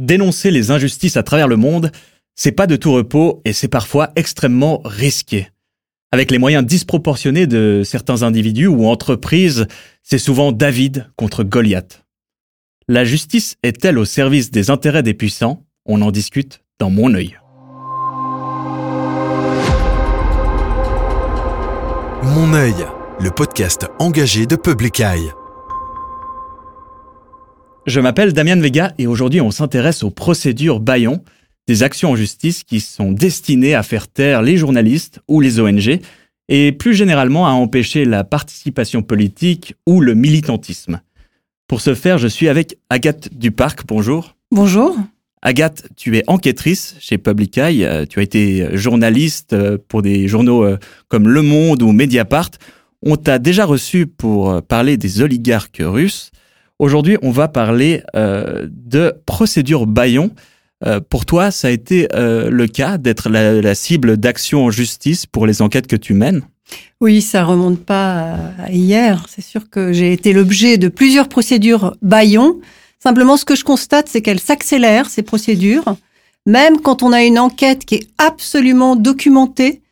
Dénoncer 0.00 0.50
les 0.50 0.70
injustices 0.70 1.18
à 1.18 1.22
travers 1.22 1.46
le 1.46 1.56
monde, 1.56 1.92
c'est 2.34 2.52
pas 2.52 2.66
de 2.66 2.76
tout 2.76 2.90
repos 2.90 3.42
et 3.44 3.52
c'est 3.52 3.68
parfois 3.68 4.12
extrêmement 4.16 4.80
risqué. 4.82 5.48
Avec 6.10 6.30
les 6.30 6.38
moyens 6.38 6.64
disproportionnés 6.64 7.46
de 7.46 7.82
certains 7.84 8.22
individus 8.22 8.66
ou 8.66 8.86
entreprises, 8.86 9.66
c'est 10.02 10.16
souvent 10.16 10.52
David 10.52 11.10
contre 11.16 11.44
Goliath. 11.44 12.02
La 12.88 13.04
justice 13.04 13.56
est-elle 13.62 13.98
au 13.98 14.06
service 14.06 14.50
des 14.50 14.70
intérêts 14.70 15.02
des 15.02 15.12
puissants? 15.12 15.66
On 15.84 16.00
en 16.00 16.10
discute 16.10 16.62
dans 16.78 16.88
mon 16.88 17.12
œil. 17.12 17.38
Mon 22.22 22.54
œil, 22.54 22.86
le 23.20 23.30
podcast 23.30 23.86
engagé 23.98 24.46
de 24.46 24.56
Public 24.56 24.98
Eye. 25.00 25.30
Je 27.90 27.98
m'appelle 27.98 28.32
Damien 28.32 28.54
Vega 28.54 28.92
et 28.98 29.08
aujourd'hui 29.08 29.40
on 29.40 29.50
s'intéresse 29.50 30.04
aux 30.04 30.12
procédures 30.12 30.78
Bayon, 30.78 31.24
des 31.66 31.82
actions 31.82 32.12
en 32.12 32.16
justice 32.16 32.62
qui 32.62 32.78
sont 32.78 33.10
destinées 33.10 33.74
à 33.74 33.82
faire 33.82 34.06
taire 34.06 34.42
les 34.42 34.56
journalistes 34.56 35.18
ou 35.26 35.40
les 35.40 35.58
ONG 35.58 35.98
et 36.48 36.70
plus 36.70 36.94
généralement 36.94 37.48
à 37.48 37.50
empêcher 37.50 38.04
la 38.04 38.22
participation 38.22 39.02
politique 39.02 39.74
ou 39.88 40.00
le 40.00 40.14
militantisme. 40.14 41.00
Pour 41.66 41.80
ce 41.80 41.96
faire, 41.96 42.18
je 42.18 42.28
suis 42.28 42.48
avec 42.48 42.78
Agathe 42.90 43.34
Duparc. 43.36 43.84
Bonjour. 43.88 44.36
Bonjour. 44.52 44.96
Agathe, 45.42 45.88
tu 45.96 46.16
es 46.16 46.22
enquêtrice 46.28 46.94
chez 47.00 47.18
Public 47.18 47.58
Eye. 47.58 47.84
Euh, 47.84 48.06
tu 48.08 48.20
as 48.20 48.22
été 48.22 48.68
journaliste 48.76 49.52
euh, 49.52 49.78
pour 49.88 50.02
des 50.02 50.28
journaux 50.28 50.62
euh, 50.62 50.78
comme 51.08 51.26
Le 51.26 51.42
Monde 51.42 51.82
ou 51.82 51.90
Mediapart. 51.90 52.50
On 53.02 53.16
t'a 53.16 53.40
déjà 53.40 53.64
reçu 53.64 54.06
pour 54.06 54.62
parler 54.62 54.96
des 54.96 55.22
oligarques 55.22 55.82
russes. 55.82 56.30
Aujourd'hui, 56.80 57.18
on 57.20 57.30
va 57.30 57.46
parler 57.46 58.02
de 58.14 59.14
procédure 59.26 59.86
Bayon. 59.86 60.30
pour 61.10 61.26
toi, 61.26 61.50
ça 61.50 61.68
a 61.68 61.70
été 61.70 62.08
le 62.14 62.66
cas 62.66 62.96
d'être 62.96 63.28
la, 63.28 63.60
la 63.60 63.74
cible 63.74 64.16
d'actions 64.16 64.64
en 64.64 64.70
justice 64.70 65.26
pour 65.26 65.46
les 65.46 65.60
enquêtes 65.60 65.86
que 65.86 65.96
tu 65.96 66.14
mènes? 66.14 66.40
Oui, 67.02 67.20
ça 67.20 67.44
remonte 67.44 67.80
pas 67.80 68.34
à 68.58 68.70
hier. 68.70 69.26
C'est 69.28 69.44
sûr 69.44 69.68
que 69.68 69.92
j'ai 69.92 70.14
été 70.14 70.32
l'objet 70.32 70.78
de 70.78 70.88
plusieurs 70.88 71.28
procédures 71.28 71.96
Bayon. 72.00 72.60
Simplement, 72.98 73.36
ce 73.36 73.44
que 73.44 73.56
je 73.56 73.64
constate, 73.64 74.08
c'est 74.08 74.22
qu'elles 74.22 74.40
s'accélèrent, 74.40 75.10
ces 75.10 75.22
procédures. 75.22 75.96
Même 76.46 76.80
quand 76.80 77.02
on 77.02 77.12
a 77.12 77.22
une 77.22 77.38
enquête 77.38 77.84
qui 77.84 77.96
est 77.96 78.08
absolument 78.16 78.96
documentée, 78.96 79.82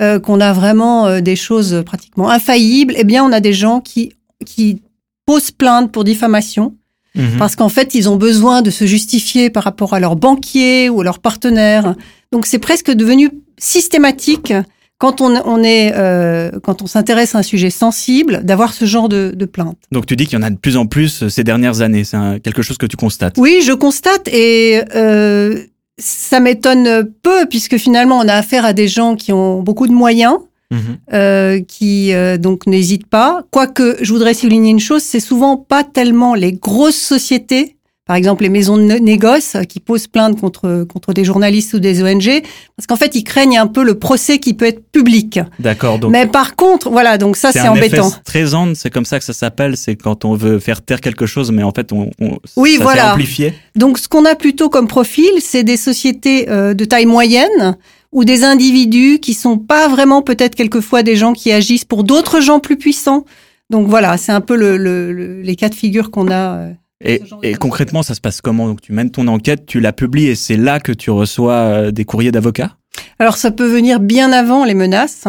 euh, 0.00 0.18
qu'on 0.18 0.40
a 0.40 0.54
vraiment 0.54 1.06
euh, 1.06 1.20
des 1.20 1.36
choses 1.36 1.82
pratiquement 1.84 2.30
infaillibles, 2.30 2.94
eh 2.96 3.04
bien, 3.04 3.22
on 3.22 3.32
a 3.32 3.40
des 3.40 3.52
gens 3.52 3.80
qui, 3.80 4.14
qui 4.46 4.80
posent 5.26 5.50
plainte 5.50 5.92
pour 5.92 6.04
diffamation. 6.04 6.74
Mhm. 7.14 7.38
Parce 7.38 7.56
qu'en 7.56 7.68
fait, 7.68 7.94
ils 7.94 8.08
ont 8.08 8.16
besoin 8.16 8.62
de 8.62 8.70
se 8.70 8.84
justifier 8.86 9.50
par 9.50 9.64
rapport 9.64 9.94
à 9.94 10.00
leur 10.00 10.16
banquier 10.16 10.88
ou 10.88 11.00
à 11.00 11.04
leur 11.04 11.18
partenaire. 11.18 11.94
Donc, 12.32 12.46
c'est 12.46 12.60
presque 12.60 12.90
devenu 12.92 13.30
systématique 13.58 14.52
quand 15.00 15.22
on, 15.22 15.62
est, 15.64 15.94
euh, 15.96 16.50
quand 16.62 16.82
on 16.82 16.86
s'intéresse 16.86 17.34
à 17.34 17.38
un 17.38 17.42
sujet 17.42 17.70
sensible, 17.70 18.44
d'avoir 18.44 18.74
ce 18.74 18.84
genre 18.84 19.08
de, 19.08 19.32
de 19.34 19.46
plainte. 19.46 19.78
Donc 19.90 20.04
tu 20.04 20.14
dis 20.14 20.26
qu'il 20.26 20.38
y 20.38 20.42
en 20.42 20.44
a 20.44 20.50
de 20.50 20.58
plus 20.58 20.76
en 20.76 20.84
plus 20.84 21.22
euh, 21.22 21.30
ces 21.30 21.42
dernières 21.42 21.80
années. 21.80 22.04
C'est 22.04 22.18
quelque 22.44 22.60
chose 22.60 22.76
que 22.76 22.84
tu 22.84 22.98
constates. 22.98 23.36
Oui, 23.38 23.62
je 23.64 23.72
constate 23.72 24.28
et 24.28 24.82
euh, 24.94 25.58
ça 25.96 26.38
m'étonne 26.38 27.10
peu 27.22 27.46
puisque 27.48 27.78
finalement 27.78 28.18
on 28.18 28.28
a 28.28 28.34
affaire 28.34 28.66
à 28.66 28.74
des 28.74 28.88
gens 28.88 29.16
qui 29.16 29.32
ont 29.32 29.62
beaucoup 29.62 29.86
de 29.86 29.92
moyens. 29.92 30.36
Mhm. 30.70 30.98
Euh, 31.12 31.60
qui 31.66 32.12
euh, 32.12 32.38
donc 32.38 32.66
n'hésitent 32.66 33.08
pas. 33.08 33.42
Quoique, 33.50 33.96
je 34.00 34.12
voudrais 34.12 34.34
souligner 34.34 34.70
une 34.70 34.80
chose, 34.80 35.02
c'est 35.02 35.20
souvent 35.20 35.56
pas 35.56 35.82
tellement 35.82 36.34
les 36.34 36.52
grosses 36.52 36.94
sociétés 36.94 37.76
par 38.10 38.16
exemple 38.16 38.42
les 38.42 38.48
maisons 38.48 38.76
de 38.76 38.82
négoce 38.82 39.56
qui 39.68 39.78
posent 39.78 40.08
plainte 40.08 40.40
contre 40.40 40.84
contre 40.92 41.12
des 41.12 41.22
journalistes 41.22 41.74
ou 41.74 41.78
des 41.78 42.02
ONG 42.02 42.42
parce 42.76 42.88
qu'en 42.88 42.96
fait 42.96 43.14
ils 43.14 43.22
craignent 43.22 43.56
un 43.56 43.68
peu 43.68 43.84
le 43.84 44.00
procès 44.00 44.40
qui 44.40 44.52
peut 44.52 44.64
être 44.64 44.82
public. 44.90 45.38
D'accord. 45.60 46.00
Mais 46.10 46.26
par 46.26 46.56
contre, 46.56 46.90
voilà, 46.90 47.18
donc 47.18 47.36
ça 47.36 47.52
c'est 47.52 47.68
embêtant. 47.68 48.10
Très 48.24 48.46
c'est 48.74 48.90
comme 48.90 49.04
ça 49.04 49.20
que 49.20 49.24
ça 49.24 49.32
s'appelle, 49.32 49.76
c'est 49.76 49.94
quand 49.94 50.24
on 50.24 50.34
veut 50.34 50.58
faire 50.58 50.82
taire 50.82 51.00
quelque 51.00 51.26
chose 51.26 51.52
mais 51.52 51.62
en 51.62 51.70
fait 51.70 51.92
on, 51.92 52.10
oui, 52.56 52.78
ça 52.78 52.82
voilà. 52.82 53.12
amplifié. 53.12 53.54
Donc 53.76 53.96
ce 53.96 54.08
qu'on 54.08 54.24
a 54.24 54.34
plutôt 54.34 54.70
comme 54.70 54.88
profil, 54.88 55.30
c'est 55.40 55.62
des 55.62 55.76
sociétés 55.76 56.48
euh, 56.48 56.74
de 56.74 56.84
taille 56.84 57.06
moyenne 57.06 57.76
ou 58.12 58.24
des 58.24 58.44
individus 58.44 59.18
qui 59.20 59.34
sont 59.34 59.58
pas 59.58 59.88
vraiment 59.88 60.22
peut-être 60.22 60.54
quelquefois 60.54 61.02
des 61.02 61.16
gens 61.16 61.32
qui 61.32 61.52
agissent 61.52 61.84
pour 61.84 62.04
d'autres 62.04 62.40
gens 62.40 62.60
plus 62.60 62.76
puissants. 62.76 63.24
Donc 63.70 63.86
voilà, 63.86 64.16
c'est 64.16 64.32
un 64.32 64.40
peu 64.40 64.56
le, 64.56 65.42
les 65.42 65.56
cas 65.56 65.68
de 65.68 65.74
figure 65.74 66.10
qu'on 66.10 66.30
a. 66.30 66.56
Euh, 66.56 66.72
et, 67.02 67.54
concrètement, 67.54 68.02
ça 68.02 68.14
se 68.14 68.20
passe 68.20 68.40
comment? 68.40 68.66
Donc, 68.66 68.82
tu 68.82 68.92
mènes 68.92 69.10
ton 69.10 69.26
enquête, 69.28 69.64
tu 69.64 69.80
la 69.80 69.92
publies 69.92 70.26
et 70.26 70.34
c'est 70.34 70.56
là 70.56 70.80
que 70.80 70.92
tu 70.92 71.10
reçois 71.10 71.54
euh, 71.54 71.90
des 71.90 72.04
courriers 72.04 72.32
d'avocats? 72.32 72.76
Alors, 73.18 73.36
ça 73.36 73.50
peut 73.50 73.66
venir 73.66 74.00
bien 74.00 74.32
avant 74.32 74.64
les 74.64 74.74
menaces. 74.74 75.26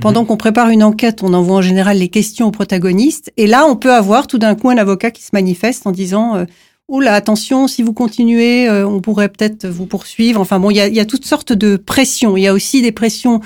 Pendant 0.00 0.22
mhm. 0.22 0.26
qu'on 0.26 0.36
prépare 0.36 0.70
une 0.70 0.82
enquête, 0.82 1.22
on 1.22 1.34
envoie 1.34 1.56
en 1.56 1.62
général 1.62 1.98
les 1.98 2.08
questions 2.08 2.48
aux 2.48 2.50
protagonistes. 2.50 3.30
Et 3.36 3.46
là, 3.46 3.66
on 3.66 3.76
peut 3.76 3.92
avoir 3.92 4.26
tout 4.26 4.38
d'un 4.38 4.54
coup 4.54 4.70
un 4.70 4.78
avocat 4.78 5.10
qui 5.10 5.22
se 5.22 5.30
manifeste 5.32 5.86
en 5.86 5.92
disant 5.92 6.36
euh, 6.36 6.44
Oula, 6.92 7.14
attention, 7.14 7.68
si 7.68 7.82
vous 7.82 7.94
continuez, 7.94 8.68
euh, 8.68 8.86
on 8.86 9.00
pourrait 9.00 9.30
peut-être 9.30 9.66
vous 9.66 9.86
poursuivre. 9.86 10.38
Enfin 10.42 10.60
bon, 10.60 10.70
il 10.70 10.76
y 10.76 10.80
a, 10.80 10.88
y 10.88 11.00
a, 11.00 11.06
toutes 11.06 11.24
sortes 11.24 11.54
de 11.54 11.76
pressions. 11.76 12.36
Il 12.36 12.42
y 12.42 12.46
a 12.46 12.52
aussi 12.52 12.82
des 12.82 12.92
pressions 12.92 13.40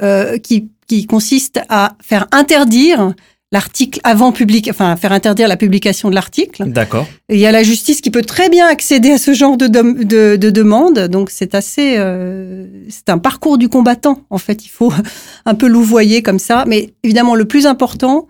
euh, 0.00 0.38
qui, 0.38 0.70
qui 0.86 1.04
consistent 1.04 1.60
à 1.68 1.96
faire 2.00 2.28
interdire 2.30 3.12
l'article 3.50 3.98
avant 4.04 4.30
public, 4.30 4.68
enfin 4.70 4.94
faire 4.94 5.10
interdire 5.10 5.48
la 5.48 5.56
publication 5.56 6.08
de 6.08 6.14
l'article. 6.14 6.66
D'accord. 6.66 7.08
Il 7.28 7.38
y 7.38 7.46
a 7.46 7.52
la 7.52 7.64
justice 7.64 8.00
qui 8.00 8.12
peut 8.12 8.22
très 8.22 8.48
bien 8.48 8.68
accéder 8.68 9.10
à 9.10 9.18
ce 9.18 9.34
genre 9.34 9.56
de, 9.56 9.66
de, 9.66 10.36
de 10.36 10.50
demande, 10.50 11.00
donc 11.08 11.30
c'est 11.30 11.56
assez, 11.56 11.96
euh, 11.98 12.66
c'est 12.88 13.08
un 13.08 13.18
parcours 13.18 13.58
du 13.58 13.68
combattant 13.68 14.20
en 14.30 14.38
fait. 14.38 14.64
Il 14.64 14.70
faut 14.70 14.92
un 15.46 15.54
peu 15.54 15.66
louvoyer 15.66 16.22
comme 16.22 16.38
ça, 16.38 16.64
mais 16.68 16.94
évidemment 17.02 17.34
le 17.34 17.44
plus 17.44 17.66
important, 17.66 18.28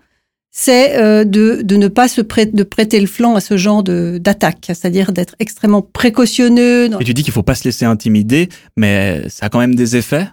c'est 0.57 0.97
euh, 0.97 1.25
de, 1.25 1.61
de 1.63 1.75
ne 1.75 1.89
pas 1.89 2.07
se 2.07 2.21
prêter, 2.21 2.53
de 2.55 2.63
prêter 2.63 3.01
le 3.01 3.07
flanc 3.07 3.35
à 3.35 3.41
ce 3.41 3.57
genre 3.57 3.83
d'attaque, 3.83 4.63
c'est-à-dire 4.67 5.11
d'être 5.11 5.35
extrêmement 5.39 5.81
précautionneux. 5.81 6.85
Et 7.01 7.03
tu 7.03 7.13
dis 7.13 7.23
qu'il 7.23 7.33
faut 7.33 7.43
pas 7.43 7.55
se 7.55 7.65
laisser 7.65 7.83
intimider, 7.83 8.47
mais 8.77 9.27
ça 9.27 9.47
a 9.47 9.49
quand 9.49 9.59
même 9.59 9.75
des 9.75 9.97
effets? 9.97 10.29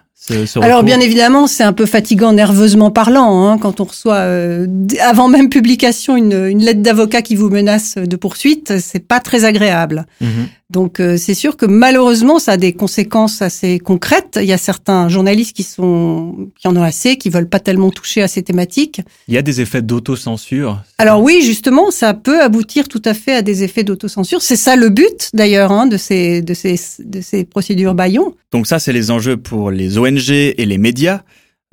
Alors 0.61 0.83
bien 0.83 0.99
évidemment, 0.99 1.47
c'est 1.47 1.63
un 1.63 1.73
peu 1.73 1.85
fatigant 1.85 2.31
nerveusement 2.31 2.91
parlant 2.91 3.45
hein, 3.45 3.57
quand 3.57 3.81
on 3.81 3.83
reçoit 3.83 4.15
euh, 4.15 4.67
avant 5.01 5.27
même 5.27 5.49
publication 5.49 6.15
une, 6.15 6.47
une 6.47 6.63
lettre 6.63 6.81
d'avocat 6.81 7.21
qui 7.21 7.35
vous 7.35 7.49
menace 7.49 7.95
de 7.97 8.15
poursuite, 8.15 8.79
c'est 8.79 9.05
pas 9.05 9.19
très 9.19 9.43
agréable. 9.43 10.05
Mhm. 10.21 10.47
Donc 10.69 10.99
euh, 10.99 11.17
c'est 11.17 11.35
sûr 11.35 11.55
que 11.55 11.65
malheureusement 11.65 12.39
ça 12.39 12.53
a 12.53 12.57
des 12.57 12.73
conséquences 12.73 13.41
assez 13.41 13.79
concrètes. 13.79 14.39
Il 14.41 14.47
y 14.47 14.53
a 14.53 14.57
certains 14.57 15.07
journalistes 15.09 15.55
qui 15.55 15.63
sont 15.63 16.49
qui 16.59 16.67
en 16.67 16.75
ont 16.75 16.83
assez, 16.83 17.17
qui 17.17 17.29
veulent 17.29 17.49
pas 17.49 17.59
tellement 17.59 17.91
toucher 17.91 18.23
à 18.23 18.27
ces 18.27 18.43
thématiques. 18.43 19.01
Il 19.27 19.33
y 19.33 19.37
a 19.37 19.41
des 19.43 19.61
effets 19.61 19.81
d'autocensure. 19.81 20.81
Alors 21.03 21.21
oui, 21.21 21.41
justement, 21.41 21.91
ça 21.91 22.13
peut 22.13 22.41
aboutir 22.41 22.87
tout 22.87 23.01
à 23.03 23.13
fait 23.13 23.35
à 23.35 23.41
des 23.41 23.61
effets 23.63 23.83
d'autocensure. 23.83 24.41
C'est 24.41 24.55
ça 24.55 24.77
le 24.77 24.87
but 24.87 25.31
d'ailleurs 25.33 25.73
hein, 25.73 25.85
de 25.85 25.97
ces 25.97 26.41
de 26.41 26.53
ces 26.53 26.79
de 26.99 27.19
ces 27.19 27.43
procédures 27.43 27.93
Bayon. 27.93 28.35
Donc 28.53 28.67
ça 28.67 28.79
c'est 28.79 28.93
les 28.93 29.11
enjeux 29.11 29.35
pour 29.35 29.69
les 29.69 29.97
ONG 29.97 30.29
et 30.29 30.65
les 30.65 30.77
médias. 30.77 31.23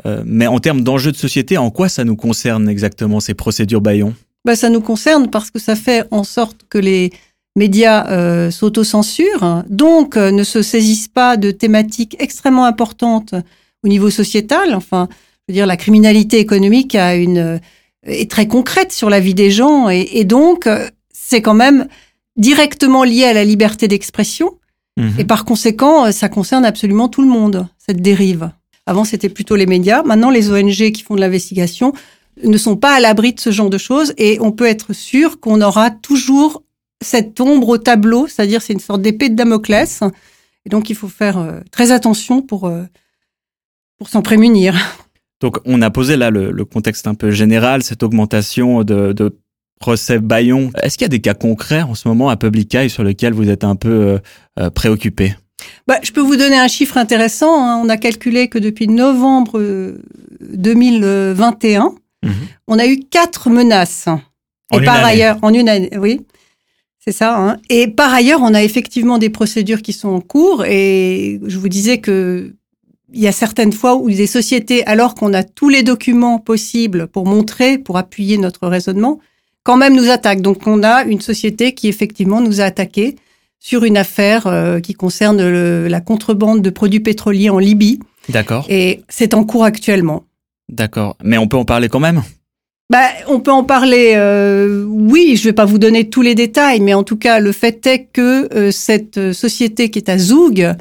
Euh, 0.05 0.25
mais 0.27 0.49
en 0.49 0.59
termes 0.59 0.81
d'enjeux 0.81 1.13
de 1.13 1.17
société, 1.17 1.59
en 1.59 1.71
quoi 1.71 1.89
ça 1.89 2.03
nous 2.03 2.17
concerne 2.17 2.69
exactement 2.69 3.21
ces 3.21 3.35
procédures 3.35 3.81
Bayon? 3.81 4.17
Bah, 4.45 4.57
ça 4.57 4.69
nous 4.69 4.81
concerne 4.81 5.31
parce 5.31 5.53
que 5.53 5.61
ça 5.61 5.77
fait 5.77 6.09
en 6.11 6.25
sorte 6.25 6.63
que 6.69 6.79
les 6.79 7.13
médias 7.55 8.09
euh, 8.11 8.51
s'autocensurent, 8.51 9.63
donc 9.69 10.17
euh, 10.17 10.33
ne 10.33 10.43
se 10.43 10.61
saisissent 10.61 11.07
pas 11.07 11.37
de 11.37 11.53
thématiques 11.53 12.17
extrêmement 12.19 12.65
importantes 12.65 13.37
au 13.85 13.89
niveau 13.89 14.11
sociétal. 14.11 14.75
Enfin, 14.75 15.09
je 15.47 15.53
veux 15.53 15.55
dire, 15.55 15.67
la 15.67 15.77
criminalité 15.77 16.41
économique 16.41 16.97
a 16.97 17.15
une 17.15 17.61
euh, 18.07 18.13
est 18.13 18.31
très 18.31 18.47
concrète 18.47 18.93
sur 18.93 19.11
la 19.11 19.21
vie 19.21 19.35
des 19.35 19.51
gens 19.51 19.89
et, 19.89 20.09
et 20.13 20.25
donc 20.25 20.67
euh, 20.67 20.89
c'est 21.13 21.43
quand 21.43 21.55
même 21.55 21.87
directement 22.37 23.05
lié 23.05 23.25
à 23.25 23.33
la 23.33 23.45
liberté 23.45 23.89
d'expression. 23.89 24.59
Mhm. 24.97 25.15
Et 25.19 25.25
par 25.25 25.45
conséquent, 25.45 26.11
ça 26.13 26.29
concerne 26.29 26.65
absolument 26.65 27.09
tout 27.09 27.23
le 27.23 27.29
monde, 27.29 27.69
cette 27.79 28.03
dérive. 28.03 28.51
Avant, 28.87 29.05
c'était 29.05 29.29
plutôt 29.29 29.57
les 29.57 29.67
médias. 29.67 30.03
Maintenant, 30.03 30.31
les 30.31 30.51
ONG 30.51 30.93
qui 30.93 31.03
font 31.03 31.15
de 31.15 31.21
l'investigation 31.21 31.93
ne 32.43 32.59
sont 32.59 32.77
pas 32.77 32.95
à 32.95 33.01
l'abri 33.01 33.33
de 33.33 33.41
ce 33.41 33.51
genre 33.51 33.71
de 33.71 33.79
choses 33.79 34.15
et 34.17 34.39
on 34.41 34.53
peut 34.53 34.67
être 34.67 34.93
sûr 34.93 35.41
qu'on 35.41 35.61
aura 35.61 35.91
toujours 35.91 36.63
cette 37.03 37.41
ombre 37.41 37.69
au 37.69 37.79
tableau, 37.79 38.27
c'est-à-dire 38.27 38.63
c'est 38.63 38.73
une 38.73 38.81
sorte 38.81 39.03
d'épée 39.03 39.29
de 39.29 39.35
Damoclès. 39.35 40.03
Et 40.67 40.69
donc 40.69 40.91
il 40.91 40.97
faut 40.97 41.09
faire 41.09 41.39
euh, 41.39 41.61
très 41.71 41.93
attention 41.93 42.43
pour, 42.43 42.67
euh, 42.67 42.83
pour 43.99 44.09
s'en 44.09 44.23
prémunir. 44.23 44.77
Donc 45.41 45.59
on 45.65 45.81
a 45.83 45.91
posé 45.91 46.17
là 46.17 46.31
le, 46.31 46.65
contexte 46.65 47.07
un 47.07 47.15
peu 47.15 47.31
général, 47.31 47.83
cette 47.83 48.03
augmentation 48.03 48.85
de, 48.85 49.13
de 49.13 49.37
procès 49.81 50.19
Bayon. 50.19 50.71
Est-ce 50.83 50.99
qu'il 50.99 51.05
y 51.05 51.07
a 51.07 51.09
des 51.09 51.21
cas 51.21 51.35
concrets 51.35 51.83
en 51.83 51.95
ce 51.95 52.07
moment 52.07 52.29
à 52.29 52.37
Public 52.37 52.75
Eye 52.75 52.91
sur 52.91 53.03
lesquels 53.03 53.33
vous 53.33 53.49
êtes 53.49 53.65
un 53.65 53.77
peu 53.77 54.21
euh, 54.59 54.71
préoccupé? 54.71 55.35
Bah, 55.87 55.99
je 56.03 56.13
peux 56.13 56.21
vous 56.21 56.37
donner 56.37 56.59
un 56.59 56.69
chiffre 56.69 56.97
intéressant. 56.97 57.65
Hein. 57.65 57.81
On 57.83 57.89
a 57.89 57.97
calculé 57.97 58.49
que 58.49 58.59
depuis 58.59 58.87
novembre 58.87 59.61
2021, 60.41 61.95
mhm. 62.23 62.33
on 62.69 62.79
a 62.79 62.87
eu 62.87 63.01
quatre 63.01 63.51
menaces. 63.51 64.09
Et 64.73 64.81
par 64.85 65.05
ailleurs, 65.05 65.39
en 65.43 65.53
une 65.53 65.69
année, 65.69 65.91
oui. 65.99 66.21
C'est 67.03 67.13
ça. 67.13 67.37
Hein. 67.37 67.57
Et 67.71 67.89
par 67.89 68.13
ailleurs, 68.13 68.41
on 68.43 68.53
a 68.53 68.63
effectivement 68.63 69.19
des 69.19 69.31
procédures 69.31 69.83
qui 69.83 69.93
sont 69.95 70.11
en 70.11 70.21
cours. 70.21 70.65
Et 70.67 71.41
je 71.47 71.59
vous 71.59 71.69
disais 71.69 71.99
que 71.99 72.55
il 73.13 73.21
y 73.21 73.29
a 73.29 73.33
certaines 73.33 73.73
fois 73.73 73.97
où 73.97 74.09
des 74.09 74.27
sociétés, 74.27 74.87
alors 74.87 75.15
qu'on 75.15 75.35
a 75.35 75.43
tous 75.43 75.69
les 75.69 75.83
documents 75.83 76.39
possibles 76.39 77.07
pour 77.07 77.27
montrer, 77.27 77.79
pour 77.79 77.99
appuyer 77.99 78.39
notre 78.39 78.69
raisonnement, 78.69 79.21
quand 79.63 79.77
même 79.77 79.95
nous 79.95 80.11
attaquent. 80.11 80.43
Donc 80.43 80.67
on 80.67 80.83
a 80.83 81.05
une 81.05 81.21
société 81.21 81.75
qui 81.75 81.89
effectivement 81.89 82.41
nous 82.41 82.61
a 82.61 82.65
attaqués 82.65 83.17
sur 83.59 83.85
une 83.85 83.97
affaire 83.97 84.47
euh, 84.47 84.81
qui 84.81 84.95
concerne 84.95 85.43
la 85.87 86.01
contrebande 86.01 86.63
de 86.63 86.71
produits 86.71 87.01
pétroliers 87.01 87.51
en 87.51 87.59
Libye. 87.59 88.01
D'accord. 88.29 88.67
Et 88.69 89.03
c'est 89.09 89.35
en 89.35 89.45
cours 89.45 89.65
actuellement. 89.65 90.25
D'accord. 90.69 91.17
Mais 91.23 91.37
on 91.37 91.47
peut 91.47 91.57
en 91.57 91.65
parler 91.65 91.89
quand 91.89 92.01
même? 92.01 92.23
Bah, 92.89 93.09
on 93.29 93.41
peut 93.41 93.53
en 93.53 93.65
parler. 93.65 94.15
Euh, 94.17 94.85
oui, 94.89 95.37
je 95.37 95.45
vais 95.45 95.53
pas 95.53 95.65
vous 95.65 95.79
donner 95.79 96.09
tous 96.09 96.23
les 96.23 96.35
détails, 96.35 96.81
mais 96.81 96.95
en 96.95 97.05
tout 97.05 97.17
cas, 97.17 97.39
le 97.39 97.53
fait 97.53 97.87
est 97.87 98.07
que 98.13 98.53
euh, 98.55 98.71
cette 98.73 99.33
société 99.33 99.91
qui 99.91 99.99
est 99.99 100.09
à 100.09 100.19
Zoug 100.19 100.75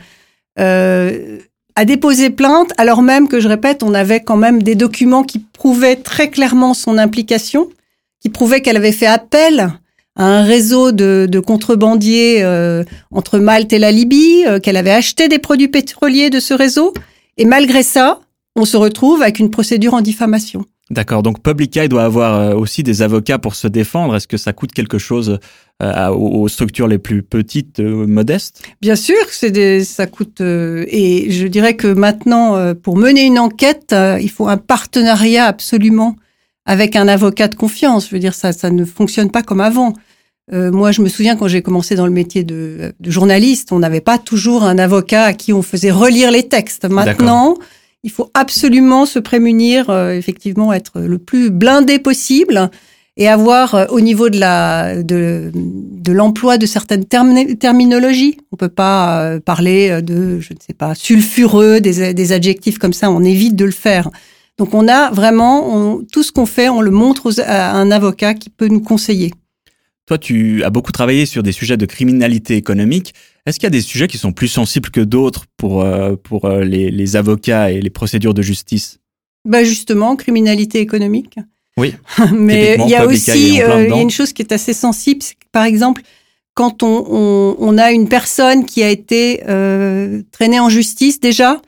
a 1.79 1.85
déposé 1.85 2.29
plainte, 2.29 2.73
alors 2.77 3.01
même 3.01 3.29
que 3.29 3.39
je 3.39 3.47
répète, 3.47 3.83
on 3.83 3.93
avait 3.93 4.19
quand 4.19 4.35
même 4.35 4.61
des 4.61 4.75
documents 4.75 5.23
qui 5.23 5.39
prouvaient 5.39 5.95
très 5.95 6.29
clairement 6.29 6.73
son 6.73 6.97
implication, 6.97 7.69
qui 8.19 8.27
prouvaient 8.27 8.61
qu'elle 8.61 8.75
avait 8.75 8.91
fait 8.91 9.05
appel 9.05 9.71
à 10.17 10.25
un 10.25 10.43
réseau 10.43 10.91
de, 10.91 11.39
contrebandiers 11.39 12.43
euh, 12.43 12.83
entre 13.11 13.39
Malte 13.39 13.71
et 13.71 13.79
la 13.79 13.93
Libye, 13.93 14.43
euh, 14.45 14.59
qu'elle 14.59 14.75
avait 14.75 14.91
acheté 14.91 15.29
des 15.29 15.39
produits 15.39 15.69
pétroliers 15.69 16.29
de 16.29 16.41
ce 16.41 16.53
réseau. 16.53 16.93
Et 17.37 17.45
malgré 17.45 17.81
ça, 17.81 18.19
on 18.57 18.65
se 18.65 18.75
retrouve 18.75 19.21
avec 19.21 19.39
une 19.39 19.49
procédure 19.49 19.93
en 19.93 20.01
diffamation. 20.01 20.65
D'accord. 20.89 21.23
Donc 21.23 21.43
Public 21.43 21.77
Eye 21.77 21.89
doit 21.89 22.03
avoir 22.03 22.35
euh, 22.35 22.53
aussi 22.55 22.83
des 22.83 23.01
avocats 23.01 23.37
pour 23.37 23.55
se 23.55 23.67
défendre. 23.67 24.15
Est-ce 24.15 24.27
que 24.27 24.37
ça 24.37 24.53
coûte 24.53 24.71
quelque 24.71 24.97
chose 24.97 25.39
aux 25.81 26.49
structures 26.49 26.89
les 26.89 26.97
plus 26.97 27.23
petites, 27.23 27.79
modestes? 27.79 28.63
Bien 28.81 28.97
sûr, 28.97 29.15
c'est 29.29 29.49
des, 29.49 29.85
ça 29.85 30.07
coûte. 30.07 30.41
et 30.41 31.31
je 31.31 31.47
dirais 31.47 31.77
que 31.77 31.87
maintenant, 31.87 32.73
pour 32.75 32.97
mener 32.97 33.23
une 33.23 33.39
enquête, 33.39 33.95
il 34.19 34.29
faut 34.29 34.49
un 34.49 34.57
partenariat 34.57 35.45
absolument 35.45 36.17
avec 36.65 36.97
un 36.97 37.07
avocat 37.07 37.47
de 37.47 37.55
confiance. 37.55 38.09
Je 38.09 38.11
veux 38.15 38.19
dire, 38.19 38.35
ça, 38.35 38.51
ça 38.51 38.69
ne 38.69 38.83
fonctionne 38.83 39.31
pas 39.31 39.41
comme 39.41 39.61
avant. 39.61 39.93
Euh, 40.51 40.71
moi, 40.71 40.91
je 40.91 41.01
me 41.01 41.09
souviens 41.09 41.35
quand 41.35 41.47
j'ai 41.47 41.61
commencé 41.61 41.95
dans 41.95 42.05
le 42.05 42.11
métier 42.11 42.43
de, 42.43 42.93
journaliste, 43.05 43.71
on 43.71 43.79
n'avait 43.79 44.01
pas 44.01 44.17
toujours 44.17 44.63
un 44.63 44.77
avocat 44.77 45.25
à 45.25 45.33
qui 45.33 45.53
on 45.53 45.61
faisait 45.61 45.91
relire 45.91 46.31
les 46.31 46.47
textes. 46.47 46.85
Maintenant, 46.85 47.57
il 48.03 48.11
faut 48.11 48.29
absolument 48.33 49.05
se 49.05 49.19
prémunir, 49.19 49.89
euh, 49.89 50.13
effectivement, 50.13 50.73
être 50.73 51.01
le 51.01 51.17
plus 51.17 51.49
blindé 51.49 51.99
possible 51.99 52.69
et 53.17 53.27
avoir 53.27 53.75
euh, 53.75 53.85
au 53.89 53.99
niveau 53.99 54.29
de 54.29 56.11
l'emploi 56.11 56.57
de 56.57 56.65
certaines 56.65 57.05
terminologies. 57.05 58.37
On 58.51 58.55
peut 58.55 58.69
pas 58.69 59.39
parler 59.41 60.01
de, 60.01 60.39
je 60.39 60.53
ne 60.53 60.59
sais 60.65 60.73
pas, 60.73 60.95
sulfureux, 60.95 61.81
des 61.81 62.31
adjectifs 62.31 62.77
comme 62.77 62.93
ça. 62.93 63.11
On 63.11 63.23
évite 63.23 63.55
de 63.55 63.65
le 63.65 63.71
faire. 63.71 64.09
Donc 64.57 64.73
on 64.73 64.87
a 64.87 65.09
vraiment 65.11 65.99
tout 66.11 66.23
ce 66.23 66.31
qu'on 66.31 66.45
fait, 66.45 66.67
on 66.67 66.81
le 66.81 66.91
montre 66.91 67.31
à 67.41 67.71
un 67.71 67.91
avocat 67.91 68.33
qui 68.33 68.49
peut 68.49 68.67
nous 68.67 68.81
conseiller. 68.81 69.31
Toi, 70.09 70.17
tu 70.17 70.63
as 70.63 70.71
beaucoup 70.71 70.91
travaillé 70.91 71.27
sur 71.27 71.43
des 71.43 71.51
sujets 71.51 71.77
de 71.77 71.85
criminalité 71.85 72.55
économique. 72.55 73.13
Est-ce 73.49 73.59
qu'il 73.59 73.65
y 73.65 73.67
a 73.67 73.71
des 73.71 73.81
sujets 73.81 74.07
qui 74.07 74.19
sont 74.19 74.31
plus 74.31 74.47
sensibles 74.47 74.91
que 74.91 75.01
d'autres 75.01 75.45
pour, 75.57 75.81
euh, 75.81 76.15
pour 76.15 76.45
euh, 76.45 76.63
les, 76.63 77.15
avocats 77.15 77.71
et 77.71 77.81
les 77.81 77.89
procédures 77.89 78.35
de 78.35 78.43
justice? 78.43 78.99
Bah 79.43 79.63
Justement, 79.63 80.15
criminalité 80.15 80.81
économique. 80.81 81.39
Oui. 81.75 81.95
Mais 82.31 82.77
il 82.79 82.87
y 82.87 82.95
a 82.95 83.07
aussi 83.07 83.59
euh, 83.63 83.85
il 83.85 83.89
y 83.89 83.93
a 83.93 84.01
une 84.01 84.11
chose 84.11 84.33
qui 84.33 84.43
est 84.43 84.51
assez 84.51 84.73
sensible, 84.73 85.23
c'est 85.23 85.33
que, 85.33 85.47
par 85.51 85.63
exemple, 85.63 86.03
quand 86.53 86.83
on, 86.83 87.55
on, 87.57 87.77
a 87.79 87.91
une 87.91 88.07
personne 88.07 88.65
qui 88.65 88.83
a 88.83 88.89
été 88.89 89.39
traînée 90.31 90.59
en 90.59 90.69
justice 90.69 91.19
déjà, 91.19 91.59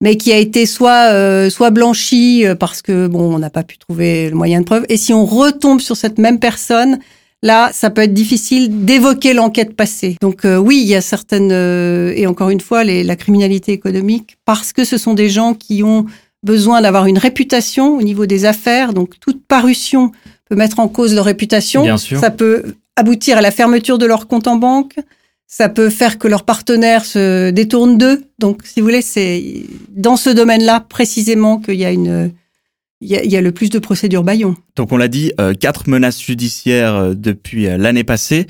mais 0.00 0.16
qui 0.16 0.32
a 0.32 0.38
été 0.38 0.66
soit 0.66 1.50
soit 1.50 1.70
blanchie 1.70 2.44
parce 2.58 2.80
que 2.80 3.06
bon 3.06 3.34
on 3.34 3.38
n'a 3.38 3.50
pas 3.50 3.64
pu 3.64 3.76
trouver 3.76 4.30
le 4.30 4.36
moyen 4.36 4.60
de 4.60 4.64
preuve, 4.64 4.86
et 4.88 4.96
si 4.96 5.12
on 5.12 5.26
retombe 5.26 5.80
sur 5.80 5.96
cette 5.96 6.18
même 6.18 6.40
personne, 6.40 7.00
Là, 7.42 7.70
ça 7.72 7.88
peut 7.88 8.02
être 8.02 8.12
difficile 8.12 8.84
d'évoquer 8.84 9.32
l'enquête 9.32 9.74
passée. 9.74 10.16
Donc 10.20 10.44
euh, 10.44 10.58
oui, 10.58 10.80
il 10.82 10.88
y 10.88 10.94
a 10.94 11.00
certaines 11.00 11.52
euh, 11.52 12.12
et 12.14 12.26
encore 12.26 12.50
une 12.50 12.60
fois 12.60 12.84
les, 12.84 13.02
la 13.02 13.16
criminalité 13.16 13.72
économique 13.72 14.36
parce 14.44 14.72
que 14.74 14.84
ce 14.84 14.98
sont 14.98 15.14
des 15.14 15.30
gens 15.30 15.54
qui 15.54 15.82
ont 15.82 16.04
besoin 16.42 16.82
d'avoir 16.82 17.06
une 17.06 17.18
réputation 17.18 17.96
au 17.96 18.02
niveau 18.02 18.26
des 18.26 18.44
affaires. 18.44 18.92
Donc 18.92 19.18
toute 19.20 19.42
parution 19.46 20.12
peut 20.50 20.56
mettre 20.56 20.80
en 20.80 20.88
cause 20.88 21.14
leur 21.14 21.24
réputation. 21.24 21.82
Bien 21.82 21.96
sûr. 21.96 22.20
Ça 22.20 22.30
peut 22.30 22.74
aboutir 22.96 23.38
à 23.38 23.40
la 23.40 23.50
fermeture 23.50 23.96
de 23.96 24.04
leur 24.04 24.26
compte 24.26 24.46
en 24.46 24.56
banque. 24.56 24.96
Ça 25.46 25.68
peut 25.68 25.88
faire 25.88 26.18
que 26.18 26.28
leurs 26.28 26.44
partenaires 26.44 27.04
se 27.04 27.50
détournent 27.50 27.98
d'eux. 27.98 28.22
Donc, 28.38 28.60
si 28.64 28.80
vous 28.80 28.86
voulez, 28.86 29.02
c'est 29.02 29.64
dans 29.88 30.16
ce 30.16 30.30
domaine-là 30.30 30.78
précisément 30.78 31.58
qu'il 31.58 31.74
y 31.74 31.84
a 31.84 31.90
une 31.90 32.30
il 33.02 33.08
y, 33.08 33.36
a, 33.36 33.40
le 33.40 33.52
plus 33.52 33.70
de 33.70 33.78
procédures 33.78 34.22
Bayon. 34.22 34.56
Donc 34.76 34.92
on 34.92 34.98
l'a 34.98 35.08
dit, 35.08 35.32
euh, 35.40 35.54
quatre 35.54 35.88
menaces 35.88 36.22
judiciaires 36.22 36.94
euh, 36.94 37.14
depuis 37.14 37.66
euh, 37.66 37.78
l'année 37.78 38.04
passée. 38.04 38.46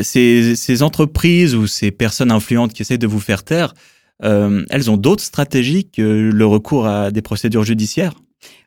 Ces, 0.00 0.56
ces, 0.56 0.82
entreprises 0.82 1.54
ou 1.54 1.66
ces 1.66 1.90
personnes 1.90 2.30
influentes 2.30 2.72
qui 2.72 2.80
essaient 2.80 2.96
de 2.96 3.06
vous 3.06 3.20
faire 3.20 3.44
taire, 3.44 3.74
elles 4.22 4.90
ont 4.90 4.96
d'autres 4.96 5.22
stratégies 5.22 5.90
que 5.90 6.30
le 6.32 6.46
recours 6.46 6.86
à 6.86 7.10
des 7.10 7.20
procédures 7.20 7.64
judiciaires? 7.64 8.14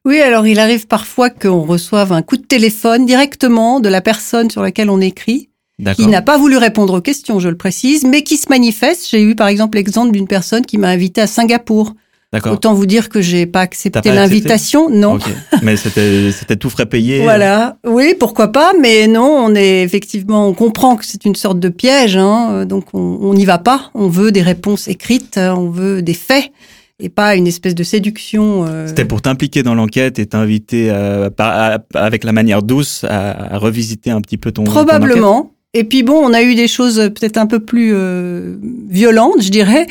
Oui, 0.06 0.19
alors 0.19 0.45
il 0.45 0.59
arrive 0.59 0.85
parfois 0.85 1.31
qu'on 1.31 1.63
reçoive 1.63 2.12
un 2.12 2.21
coup 2.21 2.38
de 2.38 2.45
téléphone 2.45 3.07
directement 3.07 3.79
de 3.79 3.89
la 3.89 4.01
personne 4.01 4.51
sur 4.51 4.62
laquelle 4.62 4.91
on 4.91 5.01
écrit, 5.01 5.50
qui 5.95 6.06
n'a 6.06 6.21
pas 6.21 6.38
voulu 6.38 6.57
répondre 6.57 6.94
aux 6.94 7.01
questions, 7.01 7.39
je 7.39 7.50
le 7.50 7.57
précise, 7.57 8.03
mais 8.03 8.21
qui 8.21 8.38
se 8.38 8.50
manifeste. 8.50 9.09
J'ai 9.09 9.24
eu 9.24 9.33
par 9.33 9.47
exemple 9.47 9.77
l'exemple 9.77 10.12
d'une 10.12 10.27
personne 10.27 10.68
qui 10.68 10.77
m'a 10.77 10.89
invité 10.89 11.21
à 11.21 11.27
Singapour 11.27 11.95
Autant 12.33 12.74
vous 12.74 12.85
dire 12.85 13.07
que 13.07 13.21
j'ai 13.21 13.45
pas 13.45 13.62
accepté 13.62 14.12
l'invitation, 14.12 14.89
non. 14.89 15.18
Mais 15.62 15.77
c'était 15.77 16.31
c'était 16.33 16.57
tout 16.57 16.69
frais 16.69 16.85
payé. 16.85 17.21
Voilà, 17.21 17.77
oui, 17.85 18.15
pourquoi 18.19 18.51
pas, 18.51 18.74
mais 18.79 19.07
non, 19.07 19.45
on 19.45 19.56
est 19.56 19.81
effectivement, 19.81 20.47
on 20.47 20.53
comprend 20.53 20.97
que 20.97 21.06
c'est 21.06 21.24
une 21.24 21.35
sorte 21.35 21.59
de 21.59 21.69
piège, 21.69 22.18
hein, 22.18 22.65
donc 22.65 22.94
on 22.94 23.33
n'y 23.33 23.45
va 23.45 23.59
pas. 23.59 23.91
On 23.94 24.09
veut 24.09 24.33
des 24.33 24.41
réponses 24.41 24.89
écrites, 24.89 25.38
on 25.38 25.69
veut 25.69 26.01
des 26.01 26.13
faits 26.13 26.51
et 27.00 27.09
pas 27.09 27.35
une 27.35 27.47
espèce 27.47 27.75
de 27.75 27.83
séduction. 27.83 28.65
Euh. 28.68 28.88
C'était 28.88 29.06
pour 29.06 29.21
t'impliquer 29.21 29.63
dans 29.63 29.75
l'enquête 29.75 30.19
et 30.19 30.25
t'inviter 30.25 30.89
avec 30.89 32.24
la 32.25 32.31
manière 32.33 32.62
douce 32.62 33.06
à, 33.07 33.57
revisiter 33.57 34.12
un 34.12 34.19
petit 34.19 34.38
peu 34.38 34.51
ton. 34.51 34.65
Probablement. 34.65 35.53
et 35.74 35.85
puis 35.85 36.03
bon, 36.03 36.15
on 36.15 36.33
a 36.33 36.41
eu 36.41 36.56
des 36.56 36.68
choses 36.68 36.97
peut-être 37.15 37.38
un 37.38 37.47
peu 37.47 37.62
plus 37.62 37.91
euh, 37.94 38.57
violentes, 38.89 39.41
je 39.41 39.50
dirais. 39.50 39.88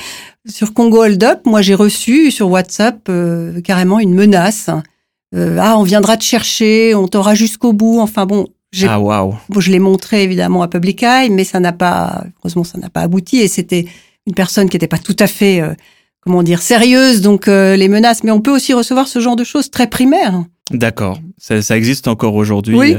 Sur 0.49 0.75
Congo 0.75 1.03
Hold 1.03 1.23
Up, 1.25 1.41
moi 1.45 1.61
j'ai 1.61 1.75
reçu 1.75 2.31
sur 2.31 2.49
WhatsApp 2.51 3.01
euh, 3.09 3.61
carrément 3.61 3.99
une 3.99 4.15
menace. 4.15 4.71
Euh, 5.35 5.59
ah, 5.61 5.77
on 5.77 5.83
viendra 5.83 6.17
te 6.17 6.23
chercher, 6.23 6.95
on 6.95 7.09
t'aura 7.09 7.35
jusqu'au 7.35 7.73
bout. 7.73 7.99
Enfin 7.99 8.27
bon, 8.27 8.47
ah. 8.85 8.99
Bon, 8.99 9.61
je 9.61 9.71
l'ai 9.71 9.79
montré 9.79 10.23
évidemment 10.23 10.63
à 10.63 10.69
Public 10.69 11.03
Eye, 11.03 11.31
mais 11.31 11.45
ça 11.45 11.59
n'a 11.61 11.73
pas, 11.73 12.25
heureusement, 12.39 12.63
ça 12.63 12.79
n'a 12.79 12.91
pas 12.91 13.01
abouti. 13.01 13.39
Et 13.39 13.49
c'était 13.49 13.87
une 14.27 14.35
personne 14.35 14.69
qui 14.69 14.77
n'était 14.77 14.87
pas 14.87 14.99
tout 14.99 15.17
à 15.19 15.27
fait, 15.27 15.61
euh, 15.61 15.75
comment 16.21 16.43
dire, 16.43 16.63
sérieuse. 16.63 17.23
Donc 17.23 17.47
les 17.49 17.89
menaces, 17.89 18.23
mais 18.23 18.31
on 18.31 18.41
peut 18.41 18.55
aussi 18.55 18.73
recevoir 18.73 19.09
ce 19.09 19.19
genre 19.19 19.37
de 19.37 19.45
choses 19.45 19.71
très 19.71 19.89
primaires. 19.89 20.45
D'accord, 20.71 21.19
ça, 21.39 21.63
ça, 21.63 21.77
existe 21.77 22.07
encore 22.09 22.35
aujourd'hui. 22.35 22.77
Oui. 22.77 22.97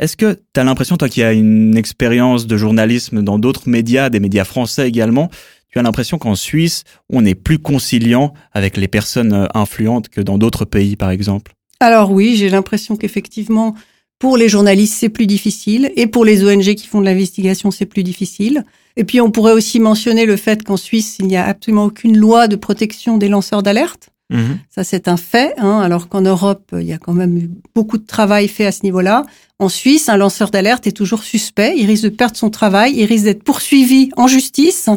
Est-ce 0.00 0.16
que 0.16 0.40
tu 0.54 0.60
as 0.60 0.64
l'impression, 0.64 0.96
toi 0.96 1.10
qui 1.10 1.22
as 1.22 1.32
une 1.34 1.76
expérience 1.76 2.46
de 2.46 2.56
journalisme 2.56 3.22
dans 3.22 3.38
d'autres 3.38 3.68
médias, 3.68 4.08
des 4.08 4.18
médias 4.18 4.44
français 4.44 4.88
également, 4.88 5.28
tu 5.70 5.78
as 5.78 5.82
l'impression 5.82 6.18
qu'en 6.18 6.34
Suisse, 6.34 6.84
on 7.08 7.24
est 7.24 7.34
plus 7.34 7.58
conciliant 7.58 8.34
avec 8.52 8.76
les 8.76 8.88
personnes 8.88 9.32
euh, 9.32 9.46
influentes 9.54 10.08
que 10.08 10.20
dans 10.20 10.38
d'autres 10.38 10.64
pays, 10.64 10.96
par 10.96 11.10
exemple? 11.10 11.52
Alors 11.80 12.10
oui, 12.10 12.36
j'ai 12.36 12.48
l'impression 12.48 12.96
qu'effectivement, 12.96 13.74
pour 14.18 14.36
les 14.36 14.48
journalistes, 14.48 14.96
c'est 14.98 15.08
plus 15.08 15.26
difficile, 15.26 15.90
et 15.96 16.06
pour 16.06 16.24
les 16.24 16.44
ONG 16.44 16.74
qui 16.74 16.86
font 16.86 17.00
de 17.00 17.06
l'investigation, 17.06 17.70
c'est 17.70 17.86
plus 17.86 18.02
difficile. 18.02 18.64
Et 18.96 19.04
puis, 19.04 19.20
on 19.20 19.30
pourrait 19.30 19.52
aussi 19.52 19.80
mentionner 19.80 20.26
le 20.26 20.36
fait 20.36 20.62
qu'en 20.62 20.76
Suisse, 20.76 21.16
il 21.20 21.26
n'y 21.26 21.36
a 21.36 21.46
absolument 21.46 21.84
aucune 21.84 22.18
loi 22.18 22.46
de 22.46 22.56
protection 22.56 23.16
des 23.16 23.28
lanceurs 23.28 23.62
d'alerte. 23.62 24.10
Mhm. 24.28 24.58
Ça, 24.68 24.84
c'est 24.84 25.08
un 25.08 25.16
fait, 25.16 25.54
hein, 25.58 25.80
alors 25.80 26.08
qu'en 26.08 26.20
Europe, 26.20 26.74
il 26.78 26.86
y 26.86 26.92
a 26.92 26.98
quand 26.98 27.14
même 27.14 27.36
eu 27.36 27.50
beaucoup 27.74 27.98
de 27.98 28.06
travail 28.06 28.46
fait 28.46 28.66
à 28.66 28.72
ce 28.72 28.82
niveau-là. 28.82 29.24
En 29.58 29.68
Suisse, 29.68 30.08
un 30.08 30.16
lanceur 30.16 30.50
d'alerte 30.50 30.86
est 30.86 30.92
toujours 30.92 31.22
suspect, 31.22 31.74
il 31.76 31.86
risque 31.86 32.04
de 32.04 32.08
perdre 32.10 32.36
son 32.36 32.50
travail, 32.50 32.94
il 32.96 33.06
risque 33.06 33.24
d'être 33.24 33.42
poursuivi 33.42 34.10
en 34.16 34.28
justice. 34.28 34.88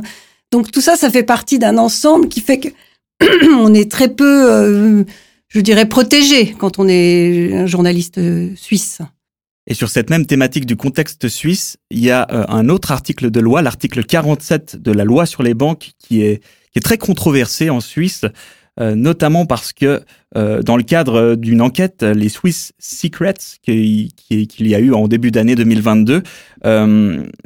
Donc 0.53 0.69
tout 0.71 0.81
ça, 0.81 0.95
ça 0.95 1.09
fait 1.09 1.23
partie 1.23 1.57
d'un 1.57 1.79
ensemble 1.79 2.29
qui 2.29 2.39
fait 2.39 2.59
que 2.59 2.67
on 3.57 3.73
est 3.73 3.89
très 3.89 4.07
peu, 4.07 4.51
euh, 4.51 5.03
je 5.47 5.59
dirais, 5.59 5.89
protégé 5.89 6.53
quand 6.53 6.77
on 6.77 6.87
est 6.87 7.55
un 7.55 7.65
journaliste 7.65 8.19
euh, 8.19 8.51
suisse. 8.55 8.99
Et 9.65 9.73
sur 9.73 9.89
cette 9.89 10.11
même 10.11 10.27
thématique 10.27 10.67
du 10.67 10.75
contexte 10.75 11.27
suisse, 11.27 11.77
il 11.89 12.01
y 12.01 12.11
a 12.11 12.27
euh, 12.31 12.45
un 12.49 12.69
autre 12.69 12.91
article 12.91 13.31
de 13.31 13.39
loi, 13.39 13.63
l'article 13.63 14.03
47 14.03 14.75
de 14.75 14.91
la 14.91 15.05
loi 15.05 15.25
sur 15.25 15.41
les 15.41 15.55
banques, 15.55 15.93
qui 15.97 16.21
est, 16.21 16.43
qui 16.71 16.77
est 16.77 16.83
très 16.83 16.99
controversé 16.99 17.71
en 17.71 17.79
Suisse. 17.79 18.23
Notamment 18.79 19.45
parce 19.45 19.73
que 19.73 20.01
dans 20.35 20.77
le 20.77 20.83
cadre 20.83 21.35
d'une 21.35 21.61
enquête, 21.61 22.01
les 22.01 22.29
Swiss 22.29 22.73
Secrets 22.79 23.35
qu'il 23.61 24.09
y 24.59 24.75
a 24.75 24.79
eu 24.79 24.93
en 24.93 25.07
début 25.07 25.31
d'année 25.31 25.55
2022, 25.55 26.23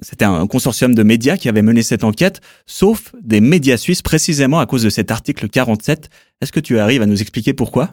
c'était 0.01 0.25
un 0.25 0.47
consortium 0.47 0.95
de 0.95 1.03
médias 1.03 1.37
qui 1.37 1.49
avait 1.49 1.61
mené 1.61 1.83
cette 1.83 2.03
enquête, 2.03 2.39
sauf 2.65 3.13
des 3.21 3.41
médias 3.41 3.77
suisses 3.77 4.01
précisément 4.01 4.59
à 4.59 4.65
cause 4.65 4.83
de 4.83 4.89
cet 4.89 5.11
article 5.11 5.49
47. 5.49 6.09
Est-ce 6.41 6.51
que 6.51 6.59
tu 6.59 6.79
arrives 6.79 7.01
à 7.01 7.05
nous 7.05 7.21
expliquer 7.21 7.53
pourquoi? 7.53 7.91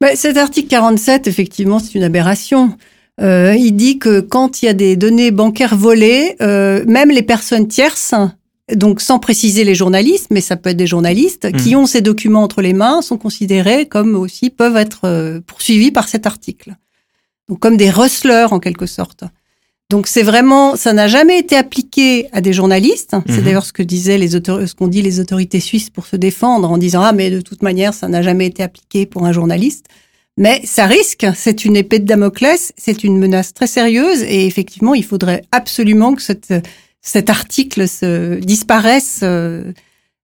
Ben, 0.00 0.16
Cet 0.16 0.36
article 0.36 0.68
47, 0.68 1.28
effectivement, 1.28 1.78
c'est 1.78 1.94
une 1.94 2.02
aberration. 2.02 2.76
Euh, 3.20 3.54
il 3.54 3.72
dit 3.72 3.98
que 3.98 4.20
quand 4.20 4.62
il 4.62 4.66
y 4.66 4.68
a 4.68 4.72
des 4.72 4.96
données 4.96 5.30
bancaires 5.30 5.76
volées, 5.76 6.34
euh, 6.40 6.84
même 6.86 7.10
les 7.10 7.22
personnes 7.22 7.68
tierces, 7.68 8.14
donc 8.74 9.00
sans 9.00 9.18
préciser 9.18 9.64
les 9.64 9.74
journalistes, 9.74 10.28
mais 10.30 10.40
ça 10.40 10.56
peut 10.56 10.70
être 10.70 10.76
des 10.76 10.86
journalistes 10.86 11.52
qui 11.56 11.74
mmh. 11.74 11.78
ont 11.78 11.86
ces 11.86 12.00
documents 12.00 12.42
entre 12.42 12.62
les 12.62 12.72
mains, 12.72 13.02
sont 13.02 13.18
considérés 13.18 13.86
comme 13.86 14.16
aussi 14.16 14.50
peuvent 14.50 14.76
être 14.76 15.00
euh, 15.04 15.40
poursuivis 15.46 15.90
par 15.90 16.08
cet 16.08 16.26
article. 16.26 16.76
Donc 17.48 17.60
comme 17.60 17.76
des 17.76 17.90
rustlers 17.90 18.48
en 18.50 18.60
quelque 18.60 18.86
sorte. 18.86 19.24
Donc 19.90 20.06
c'est 20.06 20.22
vraiment, 20.22 20.74
ça 20.76 20.92
n'a 20.92 21.06
jamais 21.06 21.38
été 21.38 21.54
appliqué 21.54 22.28
à 22.32 22.40
des 22.40 22.52
journalistes. 22.52 23.14
C'est 23.26 23.40
mmh. 23.40 23.44
d'ailleurs 23.44 23.66
ce 23.66 23.72
que 23.72 23.82
disaient 23.82 24.18
les 24.18 24.30
ce 24.30 24.74
qu'ont 24.74 24.88
dit 24.88 25.02
les 25.02 25.20
autorités 25.20 25.60
suisses 25.60 25.90
pour 25.90 26.06
se 26.06 26.16
défendre 26.16 26.70
en 26.70 26.78
disant 26.78 27.02
ah 27.02 27.12
mais 27.12 27.30
de 27.30 27.40
toute 27.40 27.62
manière 27.62 27.92
ça 27.92 28.08
n'a 28.08 28.22
jamais 28.22 28.46
été 28.46 28.62
appliqué 28.62 29.06
pour 29.06 29.26
un 29.26 29.32
journaliste. 29.32 29.86
Mais 30.38 30.62
ça 30.64 30.86
risque, 30.86 31.26
c'est 31.34 31.66
une 31.66 31.76
épée 31.76 31.98
de 31.98 32.06
Damoclès, 32.06 32.72
c'est 32.78 33.04
une 33.04 33.18
menace 33.18 33.52
très 33.52 33.66
sérieuse 33.66 34.22
et 34.22 34.46
effectivement, 34.46 34.94
il 34.94 35.04
faudrait 35.04 35.42
absolument 35.52 36.14
que 36.14 36.22
cette, 36.22 36.54
cet 37.02 37.30
article 37.30 37.86
se 37.88 38.38
disparaisse. 38.40 39.20
Euh, 39.22 39.72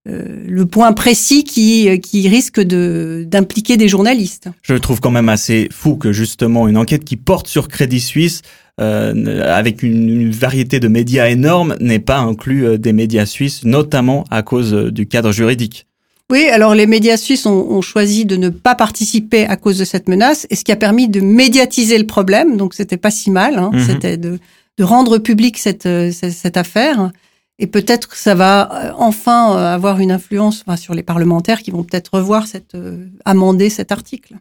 euh, 0.09 0.23
le 0.47 0.65
point 0.65 0.93
précis 0.93 1.45
qui, 1.45 2.01
qui 2.01 2.29
risque 2.29 2.61
de 2.61 3.27
d'impliquer 3.27 3.77
des 3.77 3.89
journalistes. 3.89 4.49
Je 4.63 4.75
trouve 4.75 5.01
quand 5.01 5.11
même 5.11 5.29
assez 5.29 5.69
fou 5.71 5.97
que 5.97 6.13
justement 6.13 6.67
une 6.67 6.79
enquête 6.79 7.05
qui 7.05 7.17
porte 7.17 7.47
sur 7.47 7.69
Crédit 7.69 8.01
Suisse 8.01 8.41
euh, 8.81 9.43
avec 9.45 9.83
une, 9.83 10.09
une, 10.09 10.31
variété 10.31 10.81
de 10.81 10.89
médias 10.89 11.29
énorme 11.29 11.77
n'ait 11.81 11.99
pas 11.99 12.19
inclus 12.19 12.65
euh, 12.65 12.79
des 12.79 12.93
médias 12.93 13.27
suisses, 13.27 13.65
notamment 13.65 14.25
à 14.31 14.43
cause 14.43 14.73
du 14.73 15.07
cadre 15.07 15.33
juridique. 15.33 15.87
Oui, 16.31 16.47
alors 16.47 16.75
les 16.75 16.87
médias 16.87 17.17
suisses 17.17 17.45
ont, 17.47 17.81
choisi 17.81 18.25
de 18.25 18.37
ne 18.37 18.51
pas 18.51 18.75
participer 18.75 19.47
à 19.47 19.57
cause 19.57 19.79
de 19.79 19.85
cette 19.85 20.09
menace, 20.09 20.47
et 20.51 20.57
ce 20.57 20.65
qui 20.65 20.73
a 20.73 20.77
permis 20.77 21.09
de 21.09 21.21
médiatiser 21.21 21.99
le 21.99 22.07
problème. 22.07 22.57
Donc 22.57 22.75
c'était 22.75 22.99
pas 22.99 23.11
si 23.11 23.31
mal. 23.31 23.59
Hein. 23.59 23.71
Mhm. 23.73 23.81
C'était 23.81 24.17
de, 24.17 24.39
de, 24.79 24.85
rendre 24.85 25.19
public 25.19 25.59
cette, 25.59 25.87
euh, 25.87 26.11
cette, 26.13 26.57
affaire. 26.57 27.11
Et 27.59 27.67
peut-être 27.67 28.09
que 28.09 28.17
ça 28.17 28.35
va 28.35 28.71
euh, 28.73 28.93
enfin 28.97 29.57
euh, 29.57 29.75
avoir 29.75 29.99
une 30.01 30.13
influence 30.13 30.65
sur 30.77 30.95
les 30.95 31.03
parlementaires 31.03 31.63
qui 31.63 31.71
vont 31.71 31.85
peut-être 31.85 32.15
revoir 32.15 32.47
cette 32.47 32.77
amender 33.25 33.71
cet 33.71 33.93
article. 33.93 34.37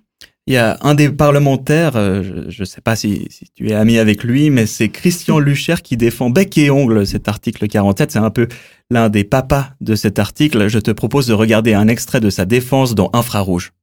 Il 0.46 0.54
y 0.54 0.58
a 0.58 0.78
un 0.80 0.96
des 0.96 1.10
parlementaires, 1.10 1.94
je 1.94 2.60
ne 2.62 2.66
sais 2.66 2.80
pas 2.80 2.96
si, 2.96 3.28
si, 3.30 3.50
tu 3.54 3.70
es 3.70 3.74
ami 3.74 3.98
avec 3.98 4.24
lui, 4.24 4.50
mais 4.50 4.66
c'est 4.66 4.88
Christian 4.88 5.40
Lucher 5.40 5.76
qui 5.84 5.98
défend 5.98 6.30
bec 6.30 6.58
et 6.58 6.70
ongle 6.70 7.06
cet 7.06 7.28
article 7.28 7.68
47. 7.68 8.12
C'est 8.12 8.20
un 8.20 8.30
peu 8.30 8.48
l'un 8.90 9.10
des 9.10 9.26
papas 9.26 9.72
de 9.82 9.96
cet 9.96 10.20
article, 10.20 10.70
je 10.70 10.80
te 10.80 10.92
propose 10.92 11.28
de 11.28 11.34
regarder 11.34 11.74
un 11.74 11.90
extrait 11.90 12.22
de 12.22 12.30
sa 12.30 12.46
défense 12.46 12.96
dans 12.96 13.10
Infrarouge. 13.12 13.74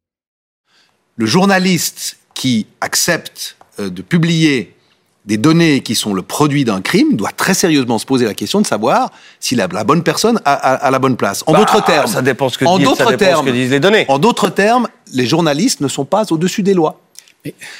Le 1.16 1.26
journaliste 1.26 2.16
qui 2.32 2.66
accepte 2.80 3.58
de 3.78 4.00
publier 4.00 4.74
des 5.24 5.36
données 5.38 5.80
qui 5.80 5.94
sont 5.94 6.12
le 6.12 6.22
produit 6.22 6.64
d'un 6.64 6.80
crime 6.80 7.16
doit 7.16 7.30
très 7.30 7.54
sérieusement 7.54 7.98
se 7.98 8.04
poser 8.04 8.26
la 8.26 8.34
question 8.34 8.60
de 8.60 8.66
savoir 8.66 9.10
si 9.40 9.54
la, 9.54 9.66
bonne 9.68 10.02
personne 10.02 10.40
a, 10.44 10.90
la 10.90 10.98
bonne 10.98 11.16
place. 11.16 11.42
En 11.46 11.52
bah, 11.52 11.60
d'autres 11.60 11.82
termes, 11.84 12.06
ça 12.06 12.20
dépend 12.20 12.48
ce 12.48 12.58
que, 12.58 12.64
en 12.66 12.78
d'autres 12.78 13.14
termes, 13.14 13.46
que 13.46 13.50
disent 13.50 13.70
les 13.70 13.80
données. 13.80 14.04
En 14.08 14.18
d'autres 14.18 14.50
termes, 14.50 14.86
les 15.12 15.26
journalistes 15.26 15.80
ne 15.80 15.88
sont 15.88 16.04
pas 16.04 16.24
au-dessus 16.30 16.62
des 16.62 16.74
lois. 16.74 17.00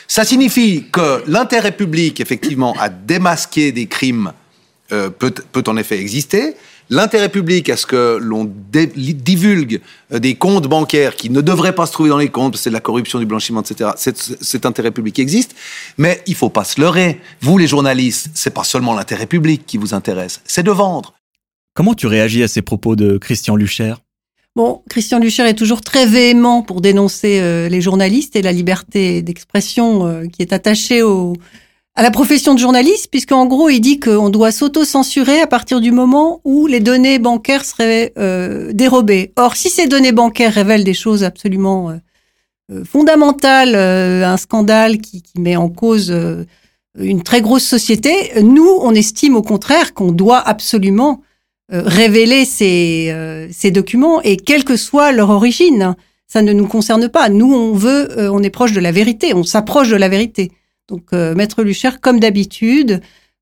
Ça 0.09 0.25
signifie 0.25 0.87
que 0.91 1.23
l'intérêt 1.27 1.73
public, 1.73 2.21
effectivement, 2.21 2.75
à 2.79 2.89
démasquer 2.89 3.73
des 3.73 3.87
crimes 3.87 4.33
euh, 4.93 5.09
peut, 5.11 5.31
peut 5.31 5.65
en 5.67 5.77
effet 5.77 5.99
exister, 5.99 6.55
l'intérêt 6.91 7.29
public 7.29 7.69
à 7.71 7.77
ce 7.77 7.87
que 7.87 8.19
l'on 8.21 8.51
divulgue 8.73 9.81
euh, 10.13 10.19
des 10.19 10.35
comptes 10.35 10.67
bancaires 10.67 11.17
qui 11.17 11.31
ne 11.31 11.41
devraient 11.41 11.75
pas 11.75 11.87
se 11.87 11.93
trouver 11.93 12.11
dans 12.11 12.19
les 12.19 12.29
comptes, 12.29 12.53
parce 12.53 12.61
que 12.61 12.65
c'est 12.65 12.71
de 12.71 12.75
la 12.75 12.81
corruption, 12.81 13.19
du 13.19 13.27
blanchiment, 13.27 13.63
etc. 13.63 13.91
Cet, 13.97 14.67
intérêt 14.67 14.91
public 14.91 15.19
existe, 15.19 15.55
mais 15.99 16.23
il 16.27 16.35
faut 16.35 16.51
pas 16.51 16.65
se 16.65 16.81
leurrer. 16.81 17.21
Vous, 17.41 17.59
les 17.59 17.67
journalistes, 17.67 18.31
c'est 18.35 18.55
pas 18.55 18.65
seulement 18.65 18.95
l'intérêt 18.95 19.27
public 19.27 19.65
qui 19.67 19.79
vous 19.79 19.95
intéresse, 19.95 20.41
c'est 20.45 20.63
de 20.63 20.71
vendre. 20.71 21.15
Comment 21.75 21.95
tu 21.95 22.07
réagis 22.07 22.43
à 22.43 22.49
ces 22.49 22.63
propos 22.63 22.97
de 22.97 23.19
Christian 23.19 23.57
Lucher 23.57 23.95
Bon, 24.57 24.83
Christian 24.89 25.19
Lucher 25.19 25.43
est 25.43 25.59
toujours 25.59 25.81
très 25.81 26.07
véhément 26.07 26.63
pour 26.63 26.81
dénoncer 26.81 27.41
euh, 27.41 27.69
les 27.69 27.81
journalistes 27.81 28.37
et 28.37 28.43
la 28.43 28.53
liberté 28.53 29.21
d'expression 29.21 30.07
euh, 30.07 30.27
qui 30.27 30.43
est 30.43 30.53
attachée 30.53 31.03
au, 31.03 31.33
à 31.97 32.03
la 32.03 32.11
profession 32.11 32.55
de 32.55 32.59
journaliste, 32.59 33.09
puisqu'en 33.11 33.47
gros, 33.47 33.69
il 33.69 33.81
dit 33.81 34.01
qu'on 34.01 34.29
doit 34.29 34.51
s'auto-censurer 34.51 35.41
à 35.41 35.47
partir 35.47 35.81
du 35.81 35.93
moment 35.93 36.41
où 36.45 36.67
les 36.67 36.81
données 36.81 37.21
bancaires 37.21 37.65
seraient 37.65 38.13
euh, 38.19 38.73
dérobées. 38.73 39.33
Or, 39.37 39.55
si 39.55 39.71
ces 39.71 39.87
données 39.87 40.11
bancaires 40.11 40.53
révèlent 40.53 40.83
des 40.83 40.95
choses 40.95 41.23
absolument 41.23 41.91
euh, 41.91 41.95
euh, 42.73 42.85
fondamentales, 42.85 43.77
un 43.77 44.37
scandale 44.37 44.99
qui, 44.99 45.23
met 45.39 45.57
en 45.57 45.69
cause 45.69 46.13
une 46.99 47.23
très 47.23 47.41
grosse 47.41 47.65
société, 47.65 48.13
nous, 48.43 48.69
on 48.81 48.93
estime 48.93 49.37
au 49.37 49.43
contraire 49.43 49.95
qu'on 49.95 50.11
doit 50.11 50.41
absolument 50.41 51.21
révéler 51.71 52.45
ces, 52.45 53.49
ces 53.53 53.71
documents, 53.71 54.21
et 54.23 54.37
quelle 54.37 54.65
que 54.65 54.77
soit 54.77 55.13
leur 55.13 55.31
origine, 55.31 55.97
ça 56.27 56.41
ne 56.43 56.53
nous 56.53 56.67
concerne 56.67 57.09
pas. 57.09 57.29
Nous, 57.29 57.53
on 57.53 57.73
veut, 57.73 58.31
on 58.31 58.43
est 58.43 58.51
proche 58.51 58.73
de 58.73 58.81
la 58.81 58.93
vérité, 58.93 59.35
on 59.35 59.45
s'approche 59.45 59.89
de 59.89 59.97
la 59.97 60.09
vérité. 60.09 60.53
Donc 60.89 61.05
euh, 61.13 61.35
Maître 61.35 61.63
Lucher, 61.63 61.91
comme 62.01 62.21
d'habitude, 62.21 63.01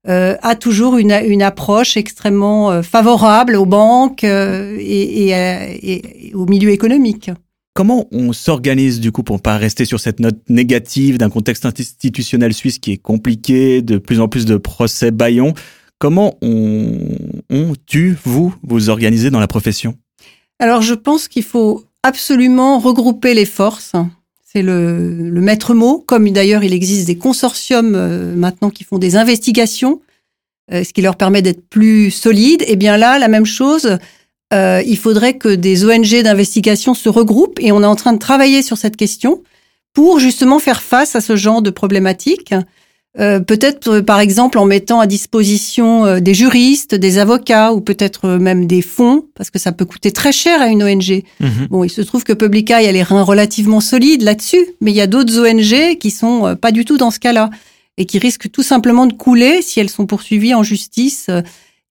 euh, 0.08 0.36
a 0.42 0.54
toujours 0.54 0.96
une, 0.96 1.12
une 1.12 1.42
approche 1.42 1.96
extrêmement 1.96 2.70
euh, 2.70 2.82
favorable 2.82 3.56
aux 3.56 3.66
banques 3.66 4.24
et, 4.24 5.28
et, 5.30 6.34
au 6.34 6.46
milieu 6.46 6.70
économique. 6.70 7.30
Comment 7.74 8.06
on 8.12 8.32
s'organise 8.32 9.00
du 9.00 9.12
coup 9.12 9.22
pour 9.22 9.40
pas 9.40 9.56
rester 9.56 9.84
sur 9.84 9.98
cette 9.98 10.20
note 10.20 10.38
négative 10.48 11.18
d'un 11.18 11.30
contexte 11.30 11.64
institutionnel 11.64 12.52
suisse 12.52 12.78
qui 12.78 12.92
est 12.92 12.98
compliqué, 12.98 13.80
de 13.80 13.96
plus 13.96 14.20
en 14.20 14.28
plus 14.28 14.44
de 14.44 14.56
procès 14.56 15.10
baillons 15.10 15.54
Comment 15.98 16.34
on, 16.42 16.98
on 17.48 17.72
tu, 17.86 18.18
vous, 18.24 18.52
vous 18.62 18.90
organisez 18.90 19.30
dans 19.30 19.40
la 19.40 19.46
profession? 19.46 19.94
Alors 20.58 20.82
je 20.82 20.94
pense 20.94 21.28
qu'il 21.28 21.44
faut 21.44 21.84
absolument 22.02 22.78
regrouper 22.78 23.34
les 23.34 23.46
forces 23.46 23.92
c'est 24.52 24.62
le, 24.62 25.30
maître 25.40 25.72
mot, 25.72 25.98
comme 25.98 26.28
d'ailleurs 26.30 26.62
il 26.62 26.74
existe 26.74 27.06
des 27.06 27.16
consortiums 27.16 27.94
euh, 27.94 28.34
maintenant 28.34 28.68
qui 28.68 28.84
font 28.84 28.98
des 28.98 29.16
investigations, 29.16 30.02
euh, 30.72 30.84
ce 30.84 30.92
qui 30.92 31.00
leur 31.00 31.16
permet 31.16 31.40
d'être 31.40 31.66
plus 31.68 32.10
solides. 32.10 32.62
Et 32.62 32.72
eh 32.72 32.76
bien 32.76 32.98
là, 32.98 33.18
la 33.18 33.28
même 33.28 33.46
chose, 33.46 33.96
euh, 34.52 34.82
il 34.86 34.98
faudrait 34.98 35.38
que 35.38 35.54
des 35.54 35.86
ONG 35.86 36.22
d'investigation 36.22 36.92
se 36.92 37.08
regroupent 37.08 37.60
et 37.60 37.72
on 37.72 37.82
est 37.82 37.86
en 37.86 37.96
train 37.96 38.12
de 38.12 38.18
travailler 38.18 38.60
sur 38.60 38.76
cette 38.76 38.96
question 38.96 39.42
pour 39.94 40.18
justement 40.18 40.58
faire 40.58 40.82
face 40.82 41.16
à 41.16 41.22
ce 41.22 41.34
genre 41.34 41.62
de 41.62 41.70
problématiques. 41.70 42.54
Euh, 43.18 43.40
peut-être 43.40 43.88
euh, 43.88 44.02
par 44.02 44.20
exemple 44.20 44.56
en 44.56 44.64
mettant 44.64 44.98
à 44.98 45.06
disposition 45.06 46.06
euh, 46.06 46.20
des 46.20 46.32
juristes, 46.32 46.94
des 46.94 47.18
avocats 47.18 47.74
ou 47.74 47.82
peut-être 47.82 48.26
même 48.26 48.66
des 48.66 48.80
fonds 48.80 49.26
parce 49.34 49.50
que 49.50 49.58
ça 49.58 49.70
peut 49.70 49.84
coûter 49.84 50.12
très 50.12 50.32
cher 50.32 50.62
à 50.62 50.68
une 50.68 50.82
ONG. 50.82 51.22
Mhm. 51.40 51.66
Bon, 51.68 51.84
il 51.84 51.90
se 51.90 52.00
trouve 52.00 52.24
que 52.24 52.32
Publica 52.32 52.78
a 52.78 52.92
les 52.92 53.02
reins 53.02 53.22
relativement 53.22 53.80
solides 53.80 54.22
là-dessus, 54.22 54.64
mais 54.80 54.92
il 54.92 54.94
y 54.94 55.02
a 55.02 55.06
d'autres 55.06 55.38
ONG 55.38 55.98
qui 55.98 56.10
sont 56.10 56.56
pas 56.56 56.72
du 56.72 56.86
tout 56.86 56.96
dans 56.96 57.10
ce 57.10 57.18
cas-là 57.18 57.50
et 57.98 58.06
qui 58.06 58.18
risquent 58.18 58.50
tout 58.50 58.62
simplement 58.62 59.04
de 59.04 59.12
couler 59.12 59.60
si 59.60 59.78
elles 59.78 59.90
sont 59.90 60.06
poursuivies 60.06 60.54
en 60.54 60.62
justice 60.62 61.28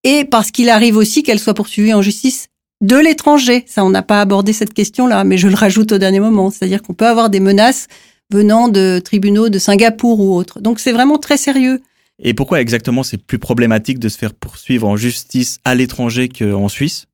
et 0.03 0.25
parce 0.25 0.49
qu'il 0.49 0.69
arrive 0.69 0.97
aussi 0.97 1.21
qu'elles 1.21 1.39
soient 1.39 1.53
poursuivies 1.53 1.93
en 1.93 2.01
justice 2.01 2.47
de 2.81 2.95
l'étranger. 2.95 3.63
Ça, 3.67 3.85
on 3.85 3.91
n'a 3.91 4.01
pas 4.01 4.21
abordé 4.21 4.53
cette 4.53 4.73
question-là, 4.73 5.23
mais 5.23 5.37
je 5.37 5.47
le 5.47 5.53
rajoute 5.53 5.91
au 5.91 5.99
dernier 5.99 6.19
moment. 6.19 6.49
C'est-à-dire 6.49 6.81
qu'on 6.81 6.95
peut 6.95 7.05
avoir 7.05 7.29
des 7.29 7.39
menaces 7.39 7.87
venant 8.31 8.67
de 8.67 9.00
tribunaux 9.03 9.50
de 9.50 9.59
Singapour 9.59 10.19
ou 10.19 10.35
autres. 10.35 10.59
Donc 10.59 10.79
c'est 10.79 10.91
vraiment 10.91 11.17
très 11.17 11.38
sérieux. 11.38 11.81
Et 12.19 12.33
pourquoi 12.33 12.61
exactement 12.61 13.03
c'est 13.03 13.17
plus 13.17 13.39
problématique 13.39 14.00
de 14.00 14.09
se 14.09 14.17
faire 14.17 14.33
poursuivre 14.33 14.88
en 14.88 14.95
justice 14.95 15.59
à 15.65 15.75
l'étranger 15.75 16.29
qu'en 16.29 16.69
Suisse? 16.69 17.07